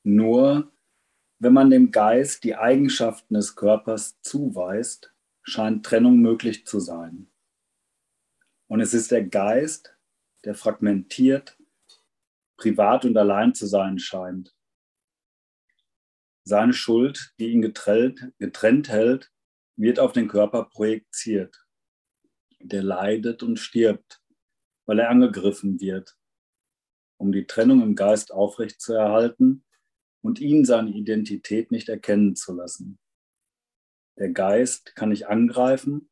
Nur 0.04 0.72
wenn 1.38 1.52
man 1.52 1.70
dem 1.70 1.90
Geist 1.90 2.44
die 2.44 2.56
Eigenschaften 2.56 3.34
des 3.34 3.56
Körpers 3.56 4.18
zuweist, 4.22 5.12
scheint 5.42 5.84
Trennung 5.84 6.20
möglich 6.20 6.66
zu 6.66 6.80
sein. 6.80 7.30
Und 8.68 8.80
es 8.80 8.94
ist 8.94 9.10
der 9.10 9.24
Geist, 9.24 9.96
der 10.44 10.54
fragmentiert, 10.54 11.56
privat 12.56 13.04
und 13.04 13.16
allein 13.16 13.54
zu 13.54 13.66
sein 13.66 13.98
scheint. 13.98 14.56
Seine 16.44 16.72
Schuld, 16.72 17.34
die 17.38 17.48
ihn 17.48 17.62
getrennt, 17.62 18.32
getrennt 18.38 18.88
hält, 18.88 19.32
wird 19.76 19.98
auf 19.98 20.12
den 20.12 20.28
Körper 20.28 20.64
projiziert. 20.64 21.64
Der 22.60 22.82
leidet 22.82 23.42
und 23.42 23.58
stirbt, 23.58 24.22
weil 24.86 25.00
er 25.00 25.10
angegriffen 25.10 25.80
wird, 25.80 26.16
um 27.18 27.32
die 27.32 27.46
Trennung 27.46 27.82
im 27.82 27.94
Geist 27.94 28.32
aufrechtzuerhalten 28.32 29.64
und 30.22 30.40
ihn 30.40 30.64
seine 30.64 30.90
Identität 30.90 31.70
nicht 31.70 31.88
erkennen 31.88 32.34
zu 32.34 32.54
lassen. 32.54 32.98
Der 34.18 34.30
Geist 34.30 34.96
kann 34.96 35.10
nicht 35.10 35.26
angreifen, 35.26 36.10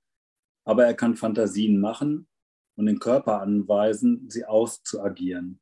aber 0.64 0.84
er 0.84 0.94
kann 0.94 1.16
Fantasien 1.16 1.80
machen 1.80 2.28
und 2.76 2.86
den 2.86 2.98
Körper 2.98 3.40
anweisen, 3.40 4.28
sie 4.28 4.44
auszuagieren. 4.44 5.60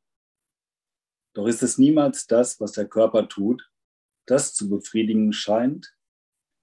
Doch 1.34 1.46
ist 1.46 1.62
es 1.62 1.78
niemals 1.78 2.26
das, 2.26 2.60
was 2.60 2.72
der 2.72 2.88
Körper 2.88 3.28
tut, 3.28 3.70
das 4.26 4.54
zu 4.54 4.68
befriedigen 4.68 5.32
scheint, 5.32 5.96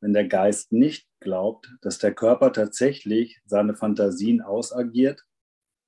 wenn 0.02 0.14
der 0.14 0.28
Geist 0.28 0.72
nicht 0.72 1.08
glaubt, 1.20 1.76
dass 1.82 1.98
der 1.98 2.14
Körper 2.14 2.54
tatsächlich 2.54 3.42
seine 3.46 3.76
Fantasien 3.76 4.42
ausagiert, 4.42 5.26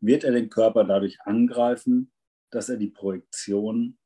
wird 0.01 0.23
er 0.23 0.31
den 0.31 0.49
Körper 0.49 0.83
dadurch 0.83 1.21
angreifen, 1.21 2.11
dass 2.49 2.69
er 2.69 2.77
die 2.77 2.89
Projektion 2.89 3.97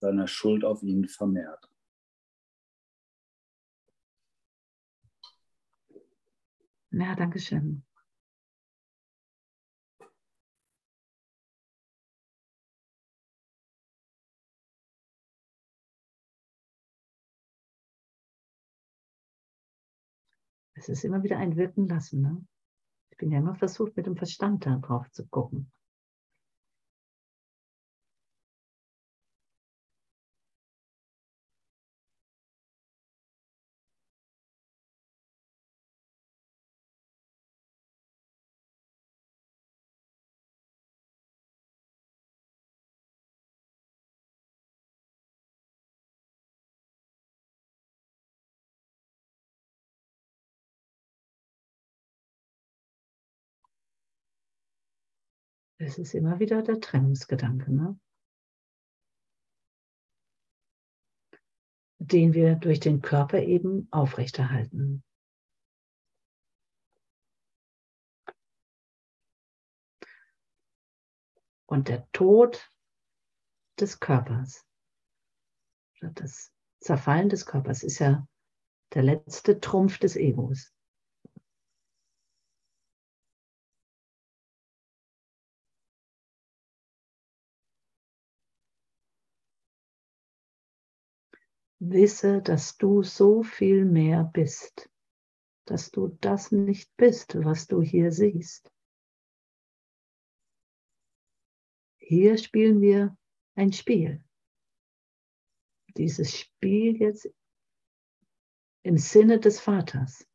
seiner 0.00 0.26
Schuld 0.26 0.64
auf 0.64 0.82
ihn 0.82 1.08
vermehrt. 1.08 1.68
Ja, 6.90 7.14
danke 7.14 7.38
schön. 7.38 7.84
Es 20.82 20.88
ist 20.88 21.04
immer 21.04 21.22
wieder 21.22 21.38
ein 21.38 21.56
Wirken 21.56 21.86
lassen. 21.86 22.22
Ne? 22.22 22.44
Ich 23.10 23.16
bin 23.16 23.30
ja 23.30 23.38
immer 23.38 23.54
versucht, 23.54 23.96
mit 23.96 24.06
dem 24.06 24.16
Verstand 24.16 24.66
da 24.66 24.76
drauf 24.78 25.08
zu 25.12 25.24
gucken. 25.28 25.70
Es 55.84 55.98
ist 55.98 56.14
immer 56.14 56.38
wieder 56.38 56.62
der 56.62 56.78
Trennungsgedanke, 56.80 57.72
ne? 57.72 57.98
den 61.98 62.34
wir 62.34 62.54
durch 62.54 62.78
den 62.78 63.00
Körper 63.02 63.40
eben 63.42 63.88
aufrechterhalten. 63.90 65.02
Und 71.66 71.88
der 71.88 72.08
Tod 72.12 72.70
des 73.80 73.98
Körpers, 73.98 74.64
das 76.00 76.52
Zerfallen 76.80 77.28
des 77.28 77.44
Körpers 77.44 77.82
ist 77.82 77.98
ja 77.98 78.26
der 78.94 79.02
letzte 79.02 79.58
Trumpf 79.58 79.98
des 79.98 80.14
Egos. 80.14 80.72
Wisse, 91.90 92.40
dass 92.42 92.76
du 92.76 93.02
so 93.02 93.42
viel 93.42 93.84
mehr 93.84 94.24
bist, 94.24 94.88
dass 95.66 95.90
du 95.90 96.16
das 96.20 96.52
nicht 96.52 96.96
bist, 96.96 97.34
was 97.44 97.66
du 97.66 97.82
hier 97.82 98.12
siehst. 98.12 98.70
Hier 101.98 102.38
spielen 102.38 102.80
wir 102.80 103.16
ein 103.56 103.72
Spiel. 103.72 104.24
Dieses 105.96 106.38
Spiel 106.38 106.96
jetzt 107.00 107.28
im 108.84 108.96
Sinne 108.96 109.40
des 109.40 109.60
Vaters. 109.60 110.26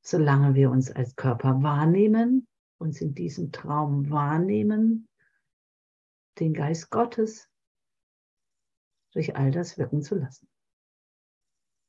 Solange 0.00 0.54
wir 0.54 0.70
uns 0.70 0.90
als 0.90 1.16
Körper 1.16 1.62
wahrnehmen, 1.62 2.46
uns 2.78 3.00
in 3.00 3.14
diesem 3.14 3.52
Traum 3.52 4.10
wahrnehmen, 4.10 5.08
den 6.38 6.52
Geist 6.52 6.90
Gottes 6.90 7.50
durch 9.12 9.34
all 9.34 9.50
das 9.50 9.78
wirken 9.78 10.02
zu 10.02 10.16
lassen. 10.16 10.48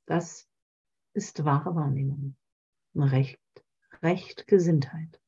Das 0.06 0.48
ist 1.14 1.46
wahre 1.46 1.76
Wahrnehmung. 1.76 2.36
Recht, 2.96 3.40
Recht 4.02 4.48
Gesinntheit. 4.48 5.22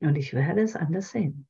Und 0.00 0.16
ich 0.16 0.34
werde 0.34 0.60
es 0.60 0.76
anders 0.76 1.10
sehen. 1.10 1.48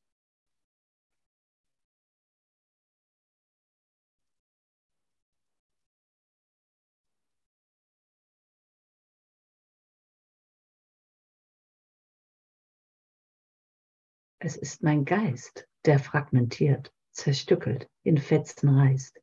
Es 14.47 14.57
ist 14.57 14.83
mein 14.83 15.07
Geist, 15.07 15.67
der 15.87 15.99
fragmentiert, 15.99 16.93
zerstückelt, 17.13 17.89
in 18.03 18.19
Fetzen 18.19 18.69
reißt, 18.69 19.19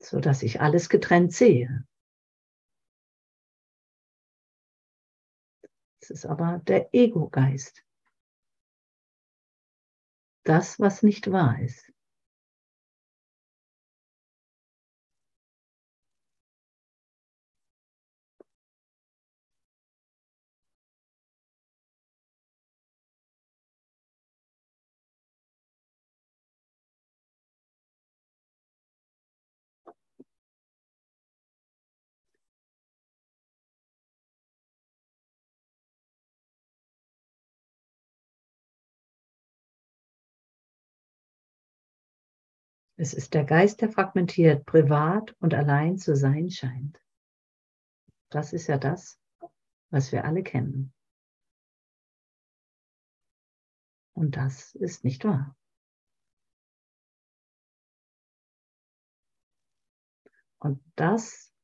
so 0.00 0.18
dass 0.18 0.42
ich 0.42 0.60
alles 0.60 0.88
getrennt 0.88 1.32
sehe. 1.32 1.86
Es 6.02 6.10
ist 6.10 6.26
aber 6.26 6.58
der 6.66 6.92
Ego-Geist. 6.92 7.84
Das, 10.42 10.80
was 10.80 11.04
nicht 11.04 11.30
wahr 11.30 11.60
ist. 11.60 11.92
Es 43.00 43.14
ist 43.14 43.32
der 43.32 43.44
Geist, 43.44 43.80
der 43.80 43.92
fragmentiert, 43.92 44.66
privat 44.66 45.32
und 45.38 45.54
allein 45.54 45.98
zu 45.98 46.16
sein 46.16 46.50
scheint. 46.50 47.00
Das 48.28 48.52
ist 48.52 48.66
ja 48.66 48.76
das, 48.76 49.20
was 49.90 50.10
wir 50.10 50.24
alle 50.24 50.42
kennen. 50.42 50.92
Und 54.14 54.36
das 54.36 54.74
ist 54.74 55.04
nicht 55.04 55.24
wahr. 55.24 55.56
Und 60.58 60.82
das 60.96 61.54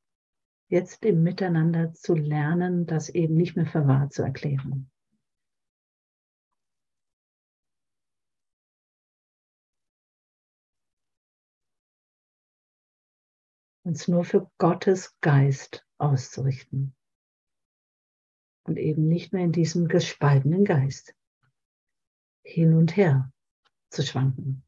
jetzt 0.68 1.04
im 1.04 1.24
Miteinander 1.24 1.92
zu 1.94 2.14
lernen, 2.14 2.86
das 2.86 3.08
eben 3.08 3.34
nicht 3.34 3.56
mehr 3.56 3.66
für 3.66 3.88
wahr 3.88 4.08
zu 4.08 4.22
erklären. 4.22 4.88
Uns 13.84 14.08
nur 14.08 14.24
für 14.24 14.50
Gottes 14.58 15.18
Geist 15.20 15.86
auszurichten. 15.98 16.96
Und 18.66 18.78
eben 18.78 19.06
nicht 19.08 19.32
mehr 19.32 19.44
in 19.44 19.52
diesem 19.52 19.88
gespaltenen 19.88 20.64
Geist 20.64 21.14
hin 22.42 22.74
und 22.74 22.96
her 22.96 23.30
zu 23.90 24.02
schwanken. 24.02 24.64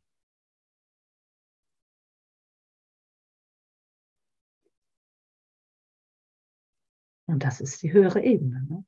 Und 7.26 7.42
das 7.42 7.60
ist 7.60 7.82
die 7.82 7.92
höhere 7.92 8.22
Ebene. 8.22 8.66
Ne? 8.68 8.84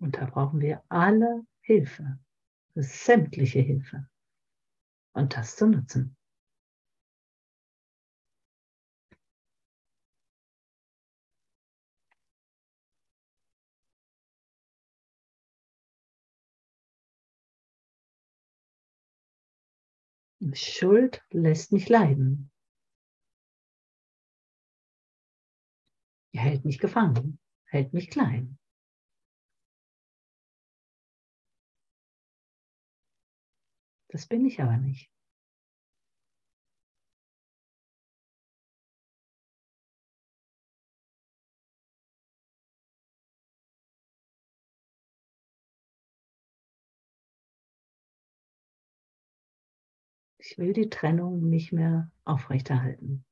Und 0.00 0.16
da 0.16 0.24
brauchen 0.24 0.60
wir 0.60 0.82
alle 0.88 1.44
Hilfe, 1.60 2.18
sämtliche 2.74 3.60
Hilfe. 3.60 4.08
Und 5.12 5.36
das 5.36 5.56
zu 5.56 5.66
nutzen. 5.66 6.16
Schuld 20.54 21.22
lässt 21.30 21.72
mich 21.72 21.88
leiden. 21.90 22.50
Er 26.32 26.42
hält 26.42 26.64
mich 26.64 26.78
gefangen, 26.78 27.38
hält 27.66 27.92
mich 27.92 28.08
klein. 28.08 28.59
Das 34.10 34.26
bin 34.26 34.44
ich 34.44 34.60
aber 34.60 34.76
nicht. 34.76 35.08
Ich 50.38 50.58
will 50.58 50.72
die 50.72 50.90
Trennung 50.90 51.48
nicht 51.48 51.70
mehr 51.72 52.10
aufrechterhalten. 52.24 53.24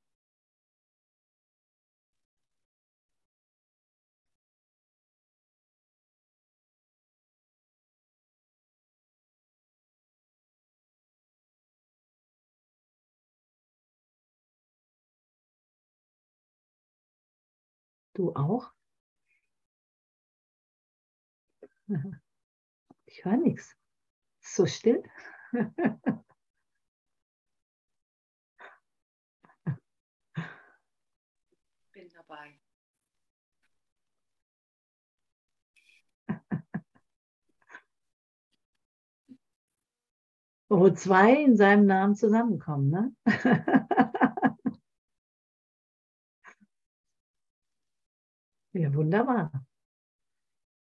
Du 18.19 18.35
auch? 18.35 18.73
Ich 23.07 23.25
höre 23.25 23.37
nichts. 23.39 23.77
So 24.41 24.67
still. 24.67 25.03
Bin 31.93 32.09
dabei. 32.15 32.59
Wo 40.71 40.91
zwei 40.91 41.35
in 41.45 41.57
seinem 41.57 41.87
Namen 41.87 42.15
zusammenkommen, 42.15 42.91
ne? 42.91 43.13
Ja, 48.79 48.95
wunderbar. 48.95 49.51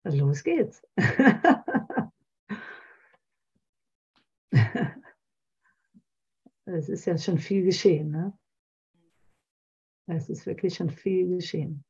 Los 0.05 0.43
geht's. 0.43 0.83
Es 6.67 6.89
ist 6.89 7.05
ja 7.05 7.19
schon 7.19 7.39
viel 7.39 7.63
geschehen. 7.63 8.11
Ne? 8.11 8.33
Es 10.07 10.31
ist 10.31 10.47
wirklich 10.47 10.75
schon 10.75 10.89
viel 10.89 11.29
geschehen. 11.29 11.85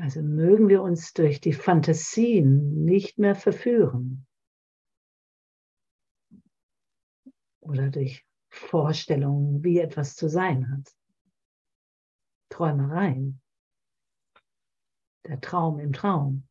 Also 0.00 0.22
mögen 0.22 0.68
wir 0.68 0.82
uns 0.82 1.12
durch 1.12 1.42
die 1.42 1.52
Fantasien 1.52 2.84
nicht 2.84 3.18
mehr 3.18 3.34
verführen 3.34 4.26
oder 7.60 7.90
durch 7.90 8.26
Vorstellungen, 8.48 9.62
wie 9.62 9.78
etwas 9.78 10.16
zu 10.16 10.28
sein 10.28 10.70
hat. 10.72 10.96
Träumereien. 12.48 13.42
Der 15.26 15.38
Traum 15.40 15.78
im 15.78 15.92
Traum. 15.92 16.48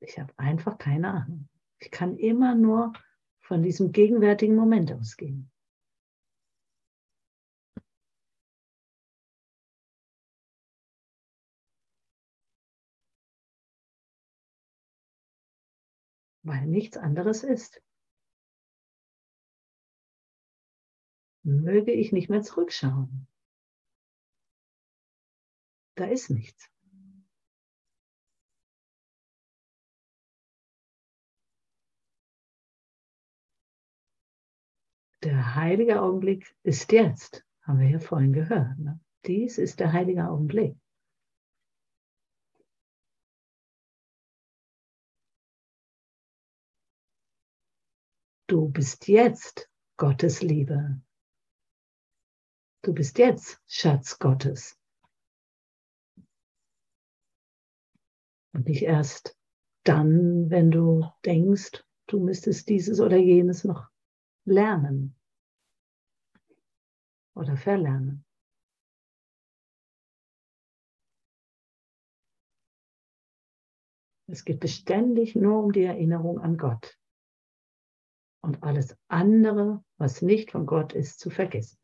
Ich 0.00 0.18
habe 0.18 0.34
einfach 0.36 0.76
keine 0.76 1.10
Ahnung. 1.10 1.48
Ich 1.78 1.90
kann 1.90 2.18
immer 2.18 2.54
nur 2.54 2.92
von 3.40 3.62
diesem 3.62 3.90
gegenwärtigen 3.90 4.54
Moment 4.54 4.92
ausgehen. 4.92 5.50
Weil 16.44 16.66
nichts 16.66 16.96
anderes 16.96 17.42
ist. 17.42 17.82
Möge 21.42 21.92
ich 21.92 22.12
nicht 22.12 22.30
mehr 22.30 22.42
zurückschauen. 22.42 23.26
Da 25.96 26.06
ist 26.06 26.30
nichts. 26.30 26.70
Der 35.22 35.54
heilige 35.54 36.02
Augenblick 36.02 36.54
ist 36.62 36.92
jetzt, 36.92 37.46
haben 37.62 37.78
wir 37.78 37.88
ja 37.88 37.98
vorhin 37.98 38.34
gehört. 38.34 38.78
Ne? 38.78 39.00
Dies 39.24 39.56
ist 39.56 39.80
der 39.80 39.92
heilige 39.92 40.28
Augenblick. 40.28 40.76
Du 48.46 48.68
bist 48.68 49.08
jetzt 49.08 49.70
Gottes 49.96 50.42
Liebe. 50.42 51.00
Du 52.82 52.92
bist 52.92 53.16
jetzt 53.16 53.58
Schatz 53.66 54.18
Gottes. 54.18 54.78
Und 58.52 58.66
nicht 58.68 58.82
erst 58.82 59.38
dann, 59.84 60.50
wenn 60.50 60.70
du 60.70 61.10
denkst, 61.24 61.84
du 62.06 62.20
müsstest 62.20 62.68
dieses 62.68 63.00
oder 63.00 63.16
jenes 63.16 63.64
noch 63.64 63.88
lernen 64.44 65.16
oder 67.34 67.56
verlernen. 67.56 68.26
Es 74.26 74.44
geht 74.44 74.60
beständig 74.60 75.34
nur 75.34 75.64
um 75.64 75.72
die 75.72 75.84
Erinnerung 75.84 76.38
an 76.40 76.58
Gott 76.58 76.98
und 78.44 78.62
alles 78.62 78.96
andere, 79.08 79.82
was 79.98 80.22
nicht 80.22 80.52
von 80.52 80.66
Gott 80.66 80.92
ist, 80.92 81.18
zu 81.18 81.30
vergessen. 81.30 81.78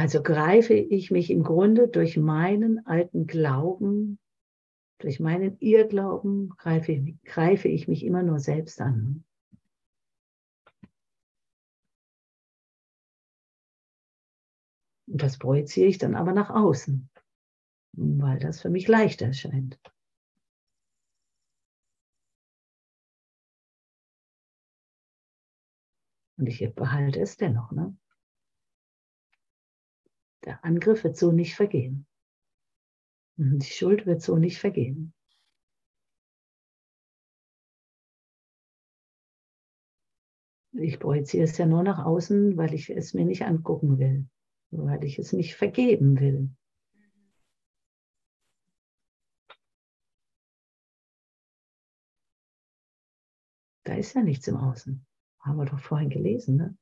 Also 0.00 0.22
greife 0.22 0.72
ich 0.72 1.10
mich 1.10 1.30
im 1.30 1.42
Grunde 1.42 1.86
durch 1.86 2.16
meinen 2.16 2.86
alten 2.86 3.26
Glauben, 3.26 4.18
durch 4.98 5.20
meinen 5.20 5.58
Irrglauben, 5.58 6.48
greife, 6.56 7.18
greife 7.22 7.68
ich 7.68 7.86
mich 7.86 8.02
immer 8.06 8.22
nur 8.22 8.38
selbst 8.38 8.80
an. 8.80 9.26
Und 15.06 15.22
das 15.22 15.36
projiziere 15.36 15.88
ich 15.88 15.98
dann 15.98 16.14
aber 16.14 16.32
nach 16.32 16.48
außen, 16.48 17.10
weil 17.92 18.38
das 18.38 18.62
für 18.62 18.70
mich 18.70 18.88
leicht 18.88 19.20
erscheint. 19.20 19.78
Und 26.38 26.46
ich 26.46 26.74
behalte 26.74 27.20
es 27.20 27.36
dennoch. 27.36 27.70
Ne? 27.72 27.94
Der 30.44 30.64
Angriff 30.64 31.04
wird 31.04 31.16
so 31.16 31.32
nicht 31.32 31.54
vergehen. 31.54 32.06
Die 33.36 33.64
Schuld 33.64 34.06
wird 34.06 34.22
so 34.22 34.36
nicht 34.36 34.58
vergehen. 34.58 35.14
Ich 40.72 41.00
projiziere 41.00 41.44
es 41.44 41.58
ja 41.58 41.66
nur 41.66 41.82
nach 41.82 42.04
außen, 42.04 42.56
weil 42.56 42.74
ich 42.74 42.90
es 42.90 43.12
mir 43.12 43.24
nicht 43.24 43.42
angucken 43.42 43.98
will, 43.98 44.28
weil 44.70 45.04
ich 45.04 45.18
es 45.18 45.32
nicht 45.32 45.56
vergeben 45.56 46.20
will. 46.20 46.50
Da 53.84 53.94
ist 53.96 54.14
ja 54.14 54.22
nichts 54.22 54.46
im 54.46 54.56
Außen. 54.56 55.04
Haben 55.40 55.56
wir 55.56 55.64
doch 55.64 55.80
vorhin 55.80 56.10
gelesen. 56.10 56.56
Ne? 56.56 56.78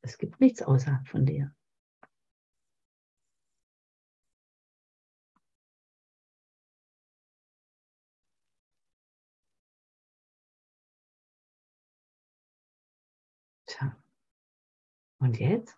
Es 0.00 0.16
gibt 0.16 0.40
nichts 0.40 0.62
außerhalb 0.62 1.06
von 1.06 1.26
dir. 1.26 1.54
Und 15.20 15.38
jetzt? 15.38 15.76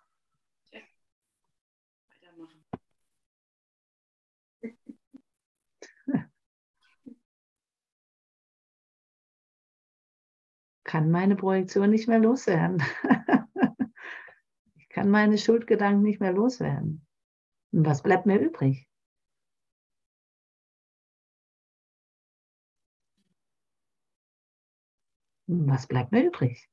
Weitermachen. 2.09 2.61
Kann 10.83 11.09
meine 11.09 11.35
Projektion 11.35 11.89
nicht 11.89 12.07
mehr 12.07 12.19
loswerden. 12.19 12.83
ich 14.75 14.89
kann 14.89 15.09
meine 15.09 15.37
Schuldgedanken 15.37 16.03
nicht 16.03 16.19
mehr 16.19 16.33
loswerden. 16.33 17.05
Und 17.71 17.85
was 17.85 18.03
bleibt 18.03 18.25
mir 18.25 18.39
übrig? 18.39 18.87
Was 25.45 25.85
bleibt 25.85 26.11
mir 26.11 26.23
übrig? 26.25 26.70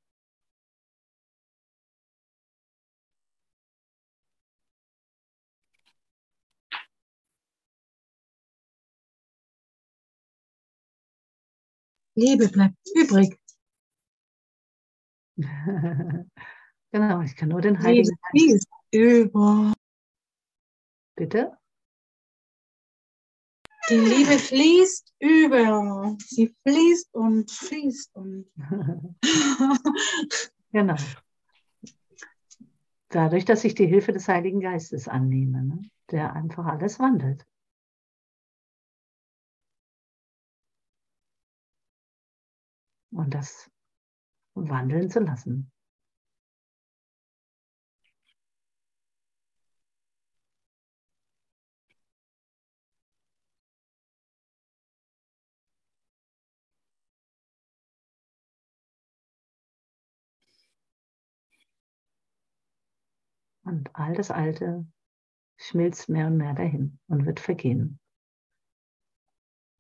Liebe 12.19 12.49
bleibt 12.49 12.77
übrig. 12.95 13.39
genau, 16.91 17.21
ich 17.23 17.37
kann 17.37 17.51
nur 17.51 17.61
den 17.61 17.81
Heiligen 17.81 18.09
Geist. 18.09 18.21
fließt 18.31 18.69
über. 18.91 19.73
Bitte? 21.15 21.57
Die 23.89 23.95
Liebe 23.95 24.39
fließt 24.39 25.15
über. 25.21 26.17
Sie 26.19 26.55
fließt 26.67 27.15
und 27.15 27.51
fließt 27.51 28.17
und. 28.17 28.51
genau. 30.73 30.97
Dadurch, 33.11 33.45
dass 33.45 33.65
ich 33.65 33.75
die 33.75 33.87
Hilfe 33.87 34.13
des 34.13 34.27
Heiligen 34.27 34.61
Geistes 34.61 35.07
annehme, 35.07 35.63
ne? 35.63 35.83
der 36.11 36.35
einfach 36.35 36.67
alles 36.67 36.99
wandelt. 36.99 37.47
Und 43.11 43.35
das 43.35 43.71
wandeln 44.55 45.11
zu 45.11 45.21
lassen. 45.21 45.71
Und 63.69 63.95
all 63.95 64.15
das 64.15 64.31
Alte 64.31 64.87
schmilzt 65.59 66.09
mehr 66.09 66.29
und 66.29 66.39
mehr 66.39 66.55
dahin 66.55 66.99
und 67.07 67.27
wird 67.27 67.39
vergehen. 67.39 68.01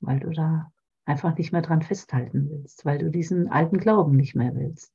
Weil 0.01 0.21
du 0.21 0.31
da 0.31 0.71
einfach 1.09 1.37
nicht 1.37 1.53
mehr 1.53 1.63
dran 1.63 1.83
festhalten 1.83 2.49
willst, 2.51 2.85
weil 2.85 2.99
du 2.99 3.11
diesen 3.11 3.49
alten 3.51 3.79
Glauben 3.79 4.17
nicht 4.17 4.35
mehr 4.37 4.55
willst. 4.55 4.93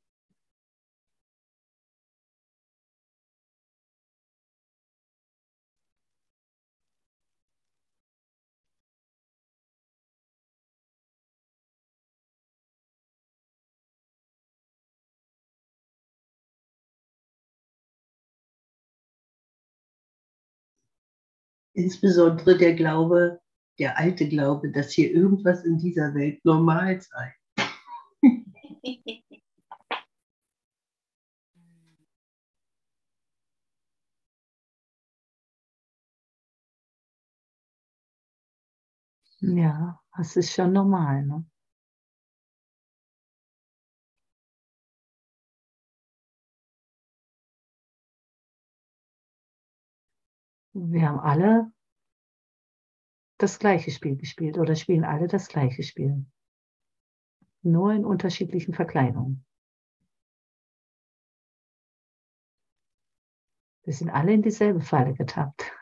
Insbesondere 21.76 22.58
der 22.58 22.74
Glaube, 22.74 23.40
der 23.80 23.98
alte 23.98 24.28
Glaube, 24.28 24.72
dass 24.72 24.92
hier 24.92 25.12
irgendwas 25.12 25.66
in 25.66 25.78
dieser 25.78 26.14
Welt 26.16 26.44
normal 26.46 27.02
sei. 27.02 27.36
Ja, 39.42 40.00
das 40.18 40.36
ist 40.38 40.54
schon 40.54 40.74
normal. 40.74 41.24
Ne? 41.26 41.46
Wir 50.74 51.08
haben 51.10 51.20
alle 51.20 51.72
das 53.44 53.60
gleiche 53.60 53.92
Spiel 53.92 54.16
gespielt 54.16 54.58
oder 54.58 54.74
spielen 54.74 55.04
alle 55.04 55.28
das 55.28 55.50
gleiche 55.50 55.84
Spiel. 55.84 56.26
Nur 57.62 57.92
in 57.92 58.06
unterschiedlichen 58.06 58.74
Verkleidungen. 58.74 59.46
Wir 63.84 63.94
sind 63.94 64.10
alle 64.10 64.32
in 64.32 64.42
dieselbe 64.44 64.80
Falle 64.80 65.14
getappt. 65.14 65.74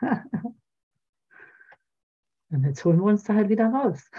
Und 2.50 2.64
jetzt 2.64 2.84
holen 2.84 2.98
wir 2.98 3.04
uns 3.04 3.22
da 3.22 3.34
halt 3.34 3.48
wieder 3.48 3.68
raus. 3.68 4.10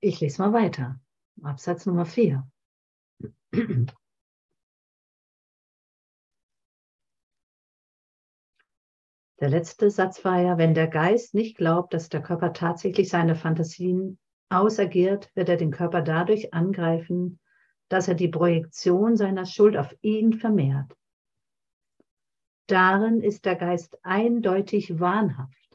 Ich 0.00 0.20
lese 0.20 0.40
mal 0.42 0.52
weiter. 0.52 1.00
Absatz 1.42 1.84
Nummer 1.86 2.04
4. 2.04 2.46
Der 9.40 9.48
letzte 9.48 9.90
Satz 9.90 10.24
war 10.24 10.40
ja, 10.40 10.58
wenn 10.58 10.74
der 10.74 10.86
Geist 10.86 11.34
nicht 11.34 11.56
glaubt, 11.56 11.94
dass 11.94 12.08
der 12.08 12.22
Körper 12.22 12.52
tatsächlich 12.52 13.08
seine 13.08 13.34
Fantasien 13.34 14.18
ausagiert, 14.50 15.30
wird 15.34 15.48
er 15.48 15.56
den 15.56 15.72
Körper 15.72 16.02
dadurch 16.02 16.54
angreifen, 16.54 17.40
dass 17.88 18.06
er 18.06 18.14
die 18.14 18.28
Projektion 18.28 19.16
seiner 19.16 19.46
Schuld 19.46 19.76
auf 19.76 19.94
ihn 20.00 20.32
vermehrt. 20.32 20.96
Darin 22.68 23.20
ist 23.20 23.44
der 23.46 23.56
Geist 23.56 23.98
eindeutig 24.04 25.00
wahnhaft. 25.00 25.67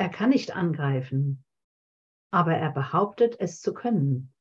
Er 0.00 0.08
kann 0.08 0.30
nicht 0.30 0.54
angreifen, 0.54 1.44
aber 2.30 2.54
er 2.54 2.70
behauptet 2.70 3.40
es 3.40 3.60
zu 3.60 3.74
können. 3.74 4.32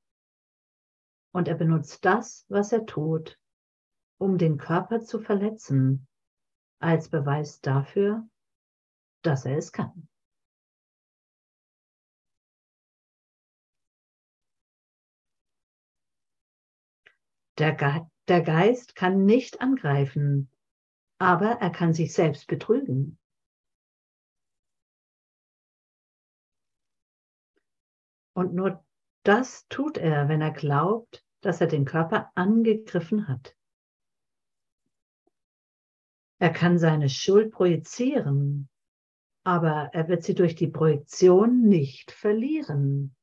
Und 1.34 1.47
er 1.47 1.55
benutzt 1.55 2.05
das, 2.05 2.45
was 2.47 2.72
er 2.72 2.86
tut, 2.86 3.39
um 4.20 4.38
den 4.38 4.58
Körper 4.58 5.01
zu 5.01 5.20
verletzen, 5.20 6.08
als 6.80 7.10
Beweis 7.10 7.60
dafür, 7.60 8.28
dass 9.24 9.45
er 9.45 9.58
es 9.58 9.72
kann. 9.72 10.08
Der, 17.58 17.74
Ge 17.74 18.05
der 18.28 18.41
Geist 18.41 18.95
kann 18.95 19.26
nicht 19.26 19.62
angreifen, 19.62 20.51
aber 21.18 21.53
er 21.60 21.72
kann 21.72 21.93
sich 21.95 22.14
selbst 22.14 22.45
betrügen. 22.45 23.18
Und 28.38 28.54
nur 28.54 28.86
das 29.24 29.68
tut 29.68 29.98
er, 29.98 30.30
wenn 30.30 30.42
er 30.42 30.52
glaubt, 30.52 31.26
dass 31.42 31.60
er 31.60 31.66
den 31.66 31.86
Körper 31.86 32.32
angegriffen 32.36 33.28
hat. 33.28 33.58
Er 36.38 36.54
kann 36.54 36.78
seine 36.78 37.10
Schuld 37.10 37.52
projizieren, 37.52 38.70
aber 39.44 39.90
er 39.92 40.08
wird 40.08 40.22
sie 40.22 40.36
durch 40.36 40.54
die 40.54 40.68
Projektion 40.68 41.64
nicht 41.64 42.12
verlieren. 42.12 43.16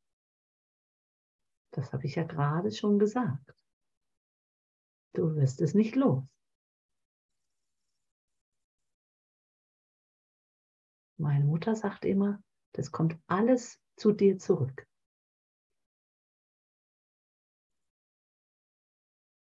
Das 1.71 1.93
habe 1.93 2.07
ich 2.07 2.17
ja 2.17 2.25
gerade 2.25 2.73
schon 2.73 2.99
gesagt. 2.99 3.55
Du 5.13 5.37
wirst 5.37 5.61
es 5.61 5.75
nicht 5.75 5.95
los. 5.95 6.25
Meine 11.19 11.45
Mutter 11.45 11.77
sagt 11.77 12.05
immer, 12.05 12.43
das 12.73 12.91
kommt 12.91 13.17
alles 13.29 13.81
zu 13.95 14.11
dir 14.11 14.39
zurück. 14.39 14.89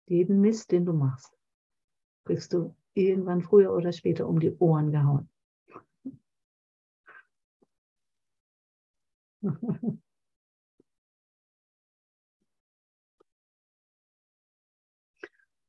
Jeden 0.09 0.41
Mist, 0.41 0.71
den 0.71 0.85
du 0.85 0.93
machst, 0.93 1.37
kriegst 2.25 2.51
du 2.53 2.75
irgendwann 2.95 3.43
früher 3.43 3.71
oder 3.71 3.91
später 3.91 4.27
um 4.27 4.39
die 4.39 4.55
Ohren 4.57 4.91
gehauen. 4.91 5.29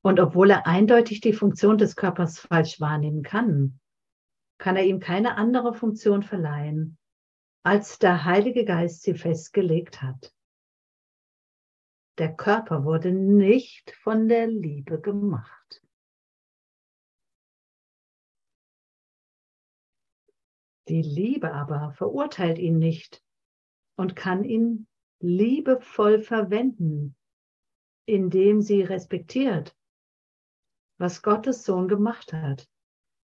Und 0.03 0.18
obwohl 0.18 0.51
er 0.51 0.66
eindeutig 0.66 1.20
die 1.20 1.34
Funktion 1.34 1.76
des 1.76 1.95
Körpers 1.95 2.38
falsch 2.38 2.80
wahrnehmen 2.80 3.22
kann, 3.22 3.78
kann 4.57 4.76
er 4.76 4.86
ihm 4.86 5.01
keine 5.01 5.36
andere 5.36 5.74
Funktion 5.74 6.22
verleihen, 6.22 6.97
als 7.62 7.99
der 7.99 8.24
Heilige 8.24 8.64
Geist 8.64 9.03
sie 9.03 9.12
festgelegt 9.12 10.01
hat. 10.01 10.32
Der 12.20 12.36
Körper 12.36 12.84
wurde 12.84 13.12
nicht 13.12 13.92
von 13.92 14.28
der 14.28 14.46
Liebe 14.46 15.00
gemacht. 15.00 15.82
Die 20.86 21.00
Liebe 21.00 21.54
aber 21.54 21.94
verurteilt 21.94 22.58
ihn 22.58 22.76
nicht 22.76 23.24
und 23.96 24.16
kann 24.16 24.44
ihn 24.44 24.86
liebevoll 25.20 26.20
verwenden, 26.20 27.16
indem 28.04 28.60
sie 28.60 28.82
respektiert, 28.82 29.74
was 30.98 31.22
Gottes 31.22 31.64
Sohn 31.64 31.88
gemacht 31.88 32.34
hat 32.34 32.68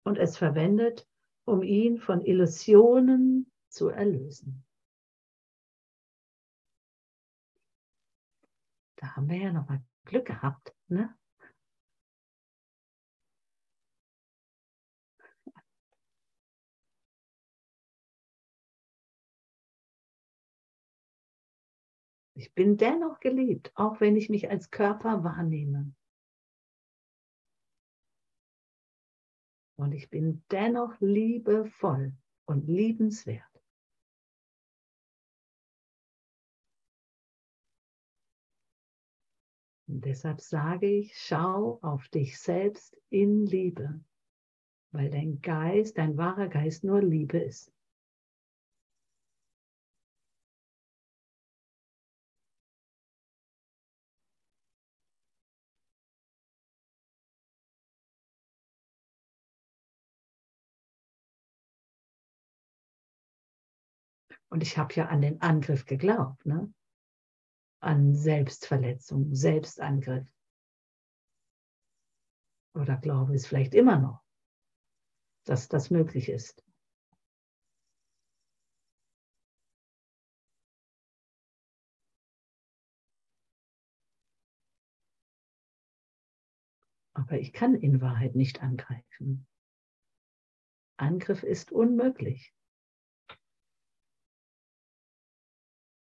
und 0.04 0.20
es 0.20 0.38
verwendet, 0.38 1.10
um 1.46 1.64
ihn 1.64 1.98
von 1.98 2.22
Illusionen 2.22 3.52
zu 3.70 3.90
erlösen. 3.90 4.63
Da 9.04 9.18
haben 9.18 9.28
wir 9.28 9.36
ja 9.36 9.52
noch 9.52 9.68
mal 9.68 9.84
Glück 10.06 10.28
gehabt, 10.28 10.74
ne? 10.88 11.14
Ich 22.36 22.54
bin 22.54 22.78
dennoch 22.78 23.20
geliebt, 23.20 23.74
auch 23.76 24.00
wenn 24.00 24.16
ich 24.16 24.30
mich 24.30 24.50
als 24.50 24.72
Körper 24.72 25.26
wahrnehme. 25.26 25.94
Und 29.76 29.92
ich 29.92 30.10
bin 30.10 30.46
dennoch 30.50 30.96
liebevoll 31.02 32.14
und 32.46 32.70
liebenswert. 32.70 33.53
Und 39.94 40.06
deshalb 40.06 40.42
sage 40.42 40.88
ich, 40.88 41.16
schau 41.16 41.78
auf 41.84 42.08
dich 42.08 42.40
selbst 42.40 42.98
in 43.12 43.46
Liebe, 43.46 44.02
weil 44.92 45.12
dein 45.12 45.40
Geist, 45.40 46.00
dein 46.00 46.18
wahrer 46.18 46.48
Geist 46.48 46.84
nur 46.84 47.00
Liebe 47.00 47.38
ist. 47.38 47.72
Und 64.50 64.64
ich 64.64 64.80
habe 64.80 64.92
ja 64.96 65.06
an 65.06 65.22
den 65.22 65.40
Angriff 65.44 65.86
geglaubt, 65.86 66.48
ne? 66.48 66.74
An 67.84 68.16
Selbstverletzung, 68.16 69.36
Selbstangriff. 69.36 70.28
Oder 72.76 72.98
glaube 72.98 73.36
es 73.36 73.48
vielleicht 73.48 73.76
immer 73.76 74.00
noch, 74.00 74.24
dass 75.46 75.68
das 75.68 75.90
möglich 75.90 76.30
ist. 76.30 76.64
Aber 87.16 87.38
ich 87.38 87.54
kann 87.54 87.76
in 87.76 88.02
Wahrheit 88.02 88.36
nicht 88.36 88.64
angreifen. 88.64 89.46
Angriff 90.98 91.44
ist 91.44 91.72
unmöglich. 91.72 92.54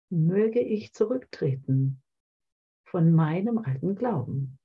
Möge 0.09 0.59
ich 0.59 0.93
zurücktreten 0.93 2.01
von 2.83 3.11
meinem 3.11 3.59
alten 3.59 3.95
Glauben, 3.95 4.57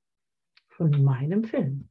von 0.68 1.02
meinem 1.02 1.44
Film. 1.44 1.90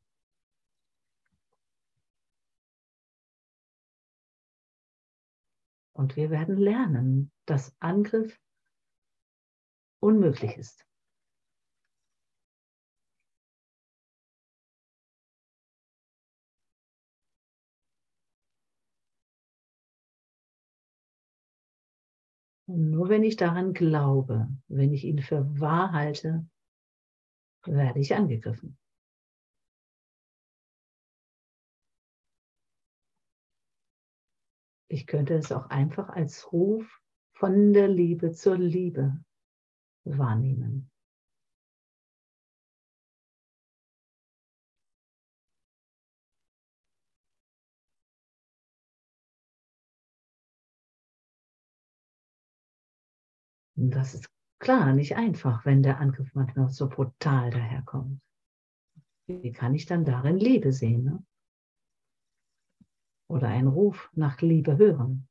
Und 5.93 6.15
wir 6.15 6.31
werden 6.31 6.57
lernen, 6.57 7.31
dass 7.45 7.75
Angriff 7.79 8.39
unmöglich 9.99 10.57
ist. 10.57 10.85
Und 22.73 22.89
nur 22.89 23.07
wenn 23.07 23.21
ich 23.21 23.35
daran 23.35 23.75
glaube, 23.75 24.47
wenn 24.67 24.93
ich 24.93 25.03
ihn 25.03 25.21
für 25.21 25.59
wahr 25.59 25.91
halte, 25.91 26.49
werde 27.67 27.99
ich 27.99 28.15
angegriffen. 28.15 28.79
Ich 34.87 35.05
könnte 35.05 35.35
es 35.35 35.51
auch 35.51 35.67
einfach 35.69 36.09
als 36.09 36.51
Ruf 36.51 36.99
von 37.35 37.73
der 37.73 37.89
Liebe 37.89 38.31
zur 38.31 38.57
Liebe 38.57 39.23
wahrnehmen. 40.03 40.89
Das 53.91 54.13
ist 54.13 54.29
klar 54.59 54.93
nicht 54.93 55.15
einfach, 55.15 55.65
wenn 55.65 55.83
der 55.83 55.99
Angriff 55.99 56.33
manchmal 56.33 56.69
so 56.69 56.87
brutal 56.87 57.49
daherkommt. 57.49 58.21
Wie 59.27 59.51
kann 59.51 59.73
ich 59.73 59.85
dann 59.85 60.05
darin 60.05 60.37
Liebe 60.37 60.71
sehen? 60.71 61.03
Ne? 61.03 61.25
Oder 63.29 63.47
einen 63.47 63.67
Ruf 63.67 64.09
nach 64.13 64.41
Liebe 64.41 64.77
hören? 64.77 65.27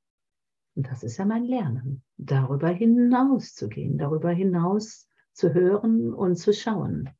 Und 0.75 0.87
das 0.87 1.03
ist 1.03 1.19
ja 1.19 1.27
mein 1.27 1.45
Lernen, 1.45 2.03
darüber 2.17 2.69
hinaus 2.69 3.55
zu 3.55 3.69
gehen, 3.69 3.99
darüber 3.99 4.31
hinaus 4.31 5.09
zu 5.33 5.53
hören 5.53 6.15
und 6.15 6.37
zu 6.37 6.53
schauen. 6.53 7.11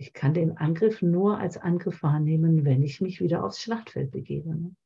Ich 0.00 0.12
kann 0.12 0.32
den 0.32 0.56
Angriff 0.56 1.02
nur 1.02 1.38
als 1.38 1.56
Angriff 1.58 2.02
wahrnehmen, 2.04 2.64
wenn 2.64 2.82
ich 2.82 3.00
mich 3.00 3.20
wieder 3.20 3.44
aufs 3.44 3.60
Schlachtfeld 3.60 4.12
begebe. 4.12 4.54
Ne? 4.54 4.76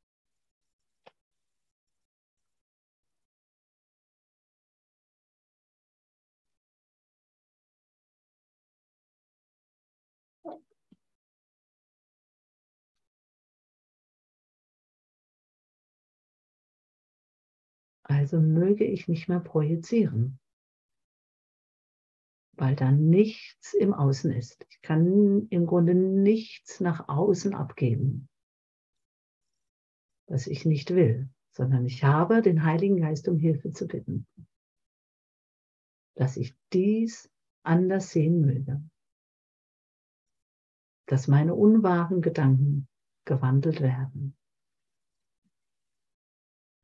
Also 18.05 18.41
möge 18.41 18.85
ich 18.85 19.09
nicht 19.09 19.29
mehr 19.29 19.41
projizieren 19.41 20.39
weil 22.63 22.77
da 22.77 22.93
nichts 22.93 23.75
im 23.75 23.93
Außen 23.93 24.31
ist. 24.31 24.65
Ich 24.71 24.83
kann 24.83 25.49
im 25.49 25.67
Grunde 25.67 25.97
nichts 25.97 26.79
nach 26.79 27.09
außen 27.09 27.57
abgeben, 27.57 28.29
was 30.29 30.47
ich 30.47 30.65
nicht 30.65 30.95
will, 30.95 31.29
sondern 31.51 31.85
ich 31.85 32.05
habe 32.05 32.41
den 32.41 32.63
Heiligen 32.63 32.99
Geist 32.99 33.27
um 33.27 33.37
Hilfe 33.37 33.73
zu 33.73 33.89
bitten, 33.89 34.29
dass 36.15 36.37
ich 36.37 36.57
dies 36.73 37.29
anders 37.65 38.13
sehen 38.13 38.43
möge, 38.43 38.81
dass 41.07 41.27
meine 41.27 41.57
unwahren 41.57 42.23
Gedanken 42.23 42.87
gewandelt 43.25 43.81
werden, 43.81 44.37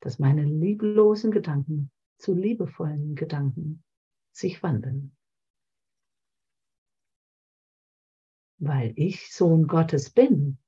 dass 0.01 0.18
meine 0.18 0.43
lieblosen 0.43 1.31
Gedanken 1.31 1.93
zu 2.16 2.35
liebevollen 2.35 3.14
Gedanken 3.14 3.85
sich 4.33 4.61
wandeln. 4.64 5.14
Weil 8.59 8.92
ich 8.96 9.32
Sohn 9.32 9.66
Gottes 9.66 10.11
bin. 10.11 10.59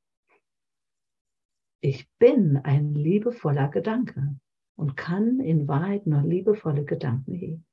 Ich 1.82 2.10
bin 2.18 2.56
ein 2.58 2.94
liebevoller 2.94 3.68
Gedanke 3.68 4.38
und 4.76 4.96
kann 4.96 5.40
in 5.40 5.66
Wahrheit 5.66 6.06
nur 6.06 6.22
liebevolle 6.22 6.84
Gedanken 6.84 7.34
hegen. 7.34 7.66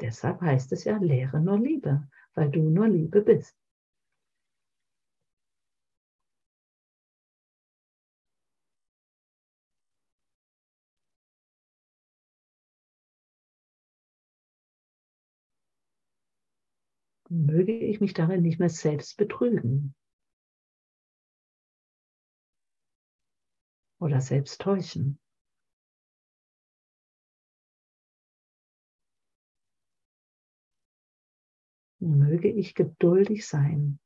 Deshalb 0.00 0.40
heißt 0.40 0.72
es 0.72 0.84
ja, 0.84 0.96
lehre 0.96 1.40
nur 1.40 1.58
Liebe, 1.58 2.08
weil 2.34 2.50
du 2.50 2.70
nur 2.70 2.88
Liebe 2.88 3.20
bist. 3.20 3.54
Möge 17.30 17.72
ich 17.72 18.00
mich 18.00 18.12
darin 18.12 18.42
nicht 18.42 18.58
mehr 18.58 18.68
selbst 18.68 19.16
betrügen 19.16 19.94
oder 24.00 24.20
selbst 24.20 24.60
täuschen. 24.60 25.20
möge 32.00 32.48
ich 32.48 32.74
geduldig 32.74 33.46
sein 33.46 34.00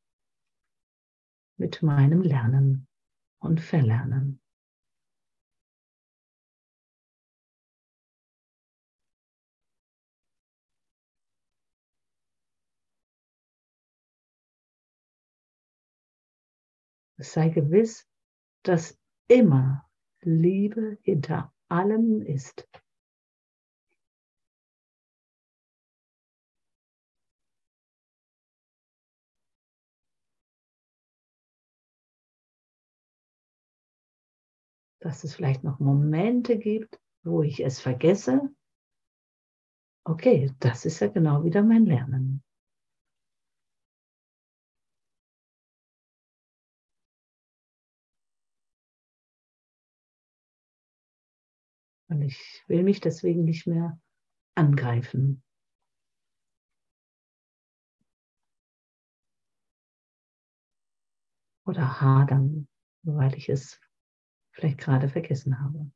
mit 1.56 1.82
meinem 1.82 2.22
Lernen 2.22 2.88
und 3.38 3.60
Verlernen. 3.60 4.40
Sei 17.18 17.48
gewiss, 17.48 18.06
dass 18.62 18.98
immer 19.28 19.88
Liebe 20.22 20.98
hinter 21.02 21.52
allem 21.68 22.22
ist. 22.22 22.68
dass 35.04 35.22
es 35.22 35.34
vielleicht 35.34 35.62
noch 35.64 35.80
Momente 35.80 36.58
gibt, 36.58 36.98
wo 37.24 37.42
ich 37.42 37.60
es 37.60 37.78
vergesse. 37.78 38.50
Okay, 40.04 40.52
das 40.60 40.84
ist 40.84 41.00
ja 41.00 41.08
genau 41.08 41.44
wieder 41.44 41.62
mein 41.62 41.84
Lernen. 41.84 42.43
Und 52.08 52.22
ich 52.22 52.62
will 52.66 52.82
mich 52.82 53.00
deswegen 53.00 53.44
nicht 53.44 53.66
mehr 53.66 53.98
angreifen. 54.54 55.42
Oder 61.66 62.00
hadern, 62.00 62.68
weil 63.02 63.34
ich 63.34 63.48
es 63.48 63.80
vielleicht 64.52 64.78
gerade 64.78 65.08
vergessen 65.08 65.60
habe. 65.60 65.90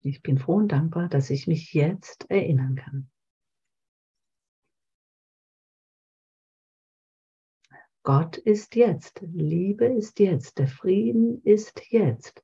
Ich 0.00 0.22
bin 0.22 0.38
froh 0.38 0.54
und 0.54 0.68
dankbar, 0.68 1.08
dass 1.08 1.28
ich 1.28 1.46
mich 1.46 1.74
jetzt 1.74 2.30
erinnern 2.30 2.76
kann. 2.76 3.10
Gott 8.08 8.38
ist 8.38 8.74
jetzt, 8.74 9.20
Liebe 9.20 9.84
ist 9.84 10.18
jetzt, 10.18 10.58
der 10.58 10.66
Frieden 10.66 11.42
ist 11.44 11.92
jetzt. 11.92 12.42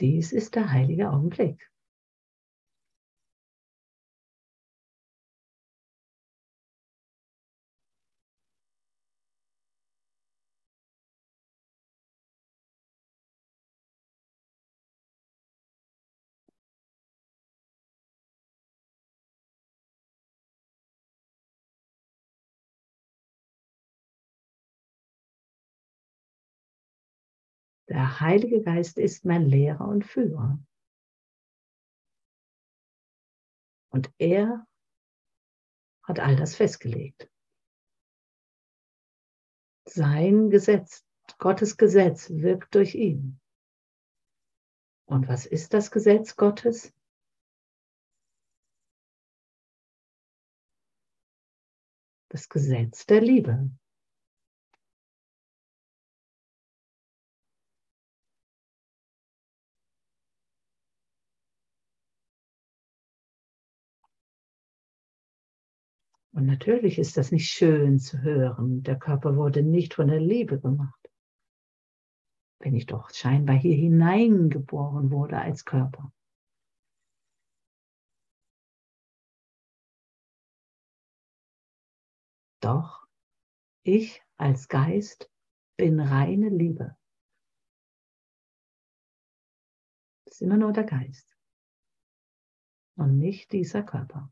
Dies 0.00 0.32
ist 0.32 0.56
der 0.56 0.72
heilige 0.72 1.12
Augenblick. 1.12 1.70
Der 27.98 28.20
Heilige 28.20 28.62
Geist 28.62 28.96
ist 28.96 29.24
mein 29.24 29.46
Lehrer 29.46 29.88
und 29.88 30.04
Führer. 30.04 30.64
Und 33.88 34.14
er 34.18 34.64
hat 36.04 36.20
all 36.20 36.36
das 36.36 36.54
festgelegt. 36.54 37.28
Sein 39.84 40.48
Gesetz, 40.48 41.04
Gottes 41.38 41.76
Gesetz 41.76 42.30
wirkt 42.30 42.72
durch 42.76 42.94
ihn. 42.94 43.40
Und 45.06 45.26
was 45.26 45.44
ist 45.44 45.74
das 45.74 45.90
Gesetz 45.90 46.36
Gottes? 46.36 46.94
Das 52.28 52.48
Gesetz 52.48 53.06
der 53.06 53.22
Liebe. 53.22 53.72
Und 66.38 66.46
natürlich 66.46 67.00
ist 67.00 67.16
das 67.16 67.32
nicht 67.32 67.50
schön 67.50 67.98
zu 67.98 68.22
hören. 68.22 68.84
Der 68.84 68.96
Körper 68.96 69.34
wurde 69.34 69.64
nicht 69.64 69.94
von 69.94 70.06
der 70.06 70.20
Liebe 70.20 70.60
gemacht. 70.60 71.10
Wenn 72.60 72.76
ich 72.76 72.86
doch 72.86 73.10
scheinbar 73.10 73.56
hier 73.56 73.74
hineingeboren 73.74 75.10
wurde 75.10 75.38
als 75.38 75.64
Körper. 75.64 76.12
Doch 82.60 83.08
ich 83.82 84.22
als 84.36 84.68
Geist 84.68 85.28
bin 85.76 85.98
reine 85.98 86.50
Liebe. 86.50 86.96
Das 90.24 90.34
ist 90.34 90.42
immer 90.42 90.56
nur 90.56 90.72
der 90.72 90.84
Geist 90.84 91.36
und 92.94 93.18
nicht 93.18 93.50
dieser 93.50 93.82
Körper. 93.82 94.30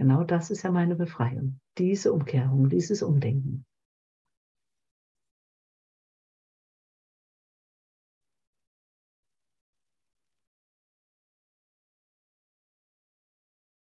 Genau 0.00 0.24
das 0.24 0.50
ist 0.50 0.62
ja 0.62 0.70
meine 0.70 0.96
Befreiung. 0.96 1.60
Diese 1.76 2.14
Umkehrung, 2.14 2.70
dieses 2.70 3.02
Umdenken. 3.02 3.66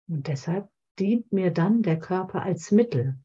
Und 0.07 0.29
deshalb 0.29 0.71
dient 0.99 1.33
mir 1.33 1.51
dann 1.51 1.83
der 1.83 1.99
Körper 1.99 2.43
als 2.43 2.71
Mittel 2.73 3.19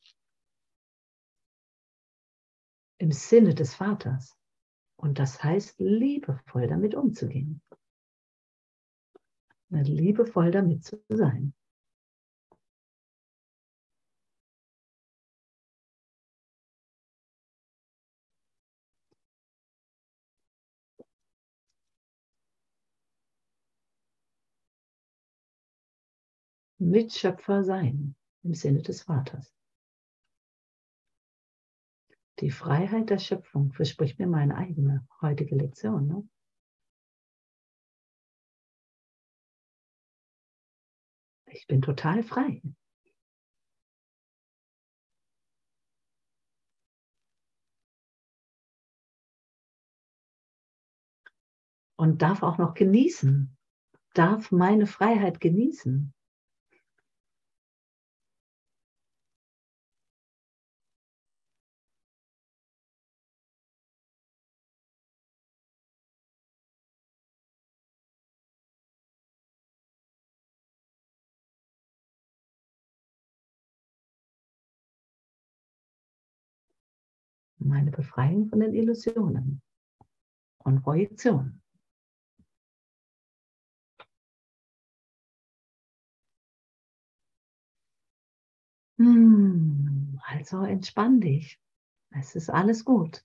im 3.00 3.12
Sinne 3.12 3.54
des 3.54 3.76
Vaters. 3.76 4.38
Und 4.96 5.20
das 5.20 5.44
heißt, 5.44 5.78
liebevoll 5.82 6.68
damit 6.68 6.96
umzugehen. 6.96 7.62
Liebevoll 9.72 10.52
damit 10.52 10.86
zu 10.86 11.04
sein. 11.10 11.54
Mitschöpfer 26.90 27.64
sein 27.64 28.16
im 28.44 28.54
Sinne 28.54 28.82
des 28.82 29.04
Vaters. 29.04 29.54
Die 32.40 32.52
Freiheit 32.52 33.10
der 33.10 33.18
Schöpfung 33.18 33.72
verspricht 33.74 34.20
mir 34.20 34.28
meine 34.28 34.56
eigene 34.56 35.08
heutige 35.22 35.56
Lektion. 35.56 36.08
Ne? 36.08 36.30
Ich 41.48 41.66
bin 41.68 41.82
total 41.82 42.24
frei. 42.24 42.62
und 51.98 52.22
darf 52.22 52.44
auch 52.44 52.58
noch 52.58 52.74
genießen, 52.74 53.58
darf 54.14 54.52
meine 54.52 54.88
Freiheit 54.88 55.40
genießen. 55.40 56.14
Meine 77.68 77.92
Befreiung 77.92 78.48
von 78.50 78.60
den 78.60 78.74
Illusionen 78.74 79.62
und 80.64 80.84
Projektionen. 80.84 81.64
Hm, 89.00 90.20
also 90.24 90.62
entspann 90.64 91.20
dich. 91.20 91.60
Es 92.12 92.36
ist 92.36 92.50
alles 92.52 92.86
gut. 92.86 93.24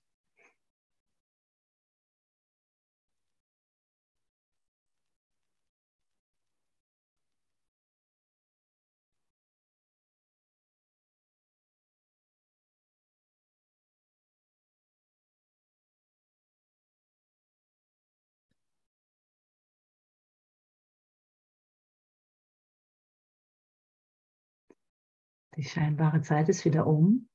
Die 25.55 25.63
scheinbare 25.63 26.21
Zeit 26.21 26.47
ist 26.49 26.63
wieder 26.63 26.85
um. 26.85 27.27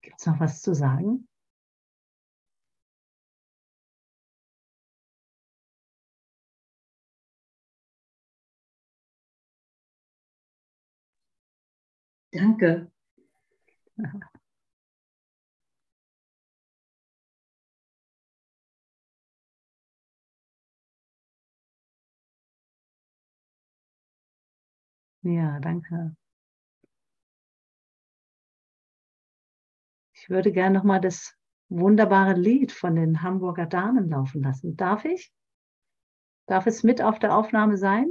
Gibt 0.00 0.18
es 0.20 0.26
noch 0.26 0.40
was 0.40 0.62
zu 0.62 0.74
sagen? 0.74 1.28
Danke. 12.32 12.88
Ja, 25.22 25.60
danke. 25.60 26.16
Ich 30.26 30.30
würde 30.30 30.50
gerne 30.50 30.76
noch 30.76 30.82
mal 30.82 31.00
das 31.00 31.36
wunderbare 31.68 32.32
Lied 32.32 32.72
von 32.72 32.96
den 32.96 33.22
Hamburger 33.22 33.66
Damen 33.66 34.10
laufen 34.10 34.42
lassen. 34.42 34.76
Darf 34.76 35.04
ich? 35.04 35.32
Darf 36.46 36.66
es 36.66 36.82
mit 36.82 37.00
auf 37.00 37.20
der 37.20 37.36
Aufnahme 37.36 37.76
sein? 37.76 38.08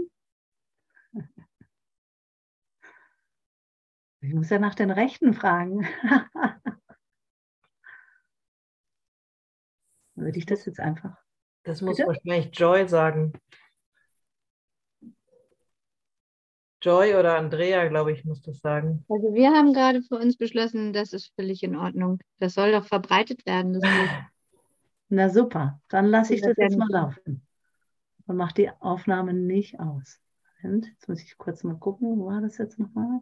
Ich 4.22 4.34
muss 4.34 4.50
ja 4.50 4.60
nach 4.60 4.76
den 4.76 4.92
Rechten 4.92 5.34
fragen. 5.34 5.86
Würde 10.16 10.38
ich 10.38 10.46
das 10.46 10.66
jetzt 10.66 10.80
einfach. 10.80 11.18
Das 11.64 11.82
muss 11.82 11.98
Bitte? 11.98 12.08
wahrscheinlich 12.08 12.58
Joy 12.58 12.88
sagen. 12.88 13.34
Joy 16.86 17.16
oder 17.16 17.36
Andrea, 17.36 17.88
glaube 17.88 18.12
ich, 18.12 18.24
muss 18.26 18.44
das 18.44 18.60
sagen. 18.60 19.04
Also 19.10 19.34
wir 19.34 19.50
haben 19.50 19.74
gerade 19.74 20.04
für 20.04 20.18
uns 20.18 20.38
beschlossen, 20.38 20.94
das 20.94 21.14
ist 21.14 21.34
völlig 21.34 21.64
in 21.64 21.76
Ordnung. 21.76 22.20
Das 22.38 22.54
soll 22.54 22.72
doch 22.72 22.86
verbreitet 22.86 23.44
werden. 23.48 23.82
Na 25.10 25.30
super, 25.30 25.82
dann 25.90 26.06
lasse 26.06 26.36
ich 26.36 26.42
Das 26.42 26.50
das 26.50 26.58
jetzt 26.60 26.78
mal 26.78 26.88
laufen. 26.90 27.42
Und 28.28 28.38
mache 28.38 28.54
die 28.54 28.70
Aufnahme 28.70 29.34
nicht 29.34 29.80
aus. 29.80 30.20
Moment, 30.62 30.86
jetzt 30.88 31.10
muss 31.10 31.24
ich 31.24 31.36
kurz 31.40 31.64
mal 31.64 31.76
gucken, 31.76 32.20
wo 32.20 32.28
war 32.28 32.42
das 32.42 32.60
jetzt 32.60 32.78
nochmal? 32.78 33.20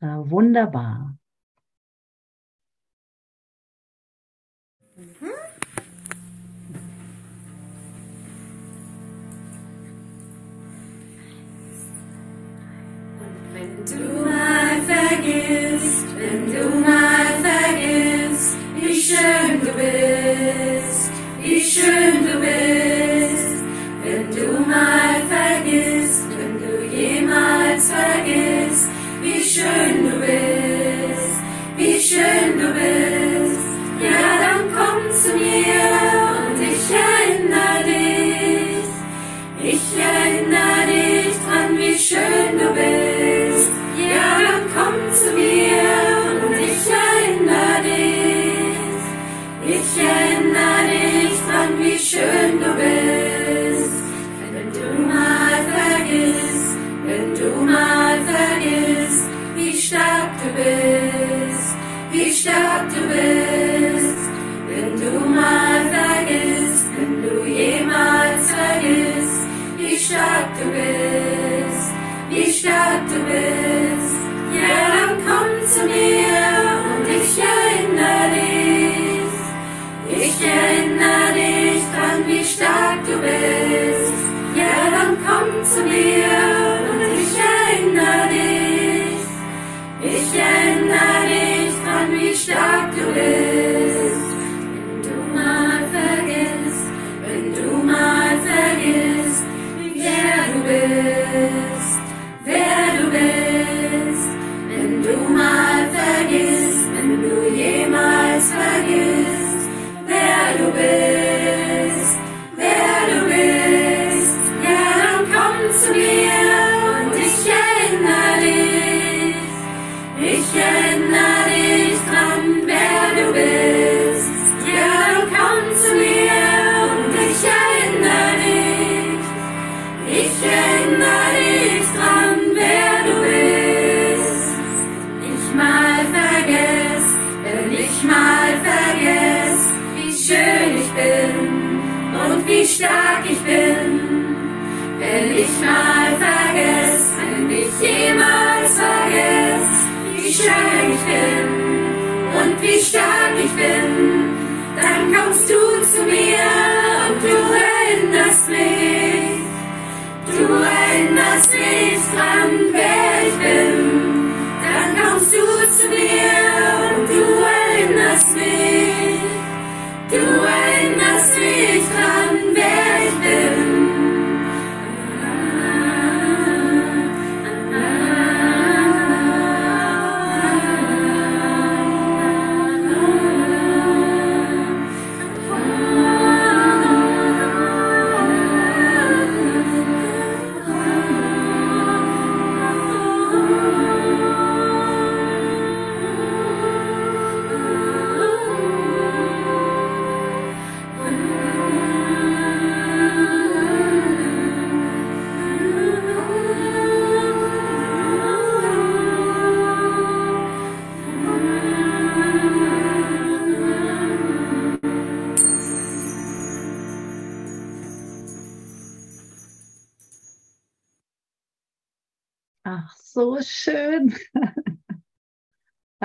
Na, 0.00 0.30
wunderbar. 0.30 1.18
Wenn 4.94 5.14
du 13.90 14.24
mal 14.24 14.82
vergisst, 14.86 16.06
wenn 16.18 16.46
du 16.52 16.80
mal 16.80 17.26
vergisst, 17.42 18.56
wie 18.80 19.00
schön 19.00 19.60
du 19.60 19.66
bist, 19.66 21.10
wie 21.40 21.60
schön 21.60 22.12
du 22.14 22.20
bist. 22.20 22.25
Ich 80.38 80.46
erinnere 80.46 81.32
dich 81.34 81.82
dran, 81.94 82.26
wie 82.26 82.44
stark 82.44 83.04
du 83.06 83.16
bist. 83.20 84.12
Ja, 84.54 84.90
dann 84.90 85.16
komm 85.26 85.64
zu 85.64 85.82
mir 85.82 86.28
und 86.90 87.00
ich 87.20 87.32
erinnere 87.54 88.28
dich. 88.28 89.22
Ich 90.02 90.38
erinnere 90.38 91.22
dich 91.26 91.74
dran, 91.84 92.20
wie 92.20 92.34
stark 92.34 92.90
du 92.94 93.14
bist. 93.14 93.45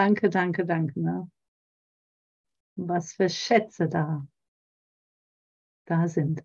Danke, 0.02 0.30
danke, 0.30 0.66
danke. 0.66 1.00
Ne? 1.00 1.30
Was 2.76 3.14
für 3.14 3.30
Schätze 3.30 3.88
da, 3.88 4.26
da 5.86 6.08
sind. 6.08 6.44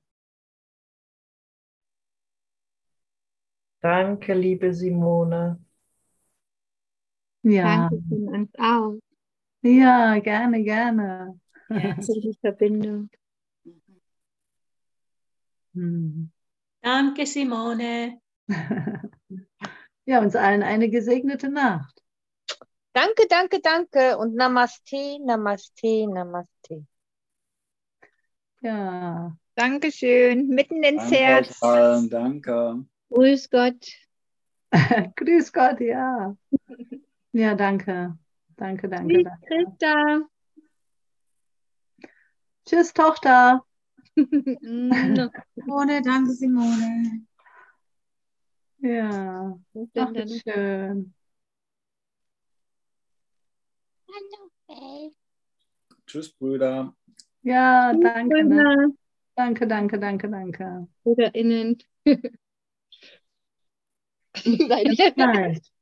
Danke, 3.80 4.34
liebe 4.34 4.74
Simone. 4.74 5.58
Ja, 7.42 7.88
Danke 7.88 8.02
von 8.08 8.28
uns 8.28 8.50
auch 8.58 8.98
ja, 9.62 10.18
gerne, 10.20 10.62
gerne. 10.62 11.40
für 11.68 11.70
die 12.20 12.36
Verbindung. 12.40 13.08
Hm. 15.74 16.30
Danke, 16.82 17.26
Simone. 17.26 18.20
Ja, 20.08 20.20
uns 20.20 20.36
allen 20.36 20.62
eine 20.62 20.88
gesegnete 20.88 21.48
Nacht. 21.50 21.95
Danke, 22.96 23.26
danke, 23.28 23.60
danke 23.60 24.16
und 24.16 24.34
Namaste, 24.36 25.18
Namaste, 25.22 26.06
Namaste. 26.06 26.86
Ja, 28.62 29.36
Dankeschön. 29.54 30.48
Mitten 30.48 30.82
ins 30.82 31.02
Danke 31.02 31.16
Herz. 31.18 31.62
allen, 31.62 32.08
danke. 32.08 32.86
Grüß 33.10 33.50
Gott. 33.50 33.86
grüß 35.16 35.52
Gott, 35.52 35.80
ja. 35.80 36.34
Ja, 37.32 37.54
danke. 37.54 38.16
Danke, 38.56 38.88
danke, 38.88 39.12
Tschüss, 39.12 39.24
danke. 39.24 39.46
Christa. 39.46 40.28
Tschüss, 42.64 42.94
Tochter. 42.94 43.62
Simone, 44.16 46.00
danke, 46.02 46.30
Simone. 46.32 47.26
Ja, 48.78 49.58
wie 49.74 50.40
schön. 50.40 51.12
Tschüss, 56.06 56.32
Brüder. 56.32 56.94
Ja, 57.42 57.92
danke, 57.94 58.44
ne? 58.44 58.92
Danke, 59.34 59.66
danke, 59.66 59.98
danke, 59.98 60.28
danke. 60.28 60.88
oder 61.04 61.34
innen. 61.34 61.78
Bis 62.04 62.28
bald. 65.16 65.72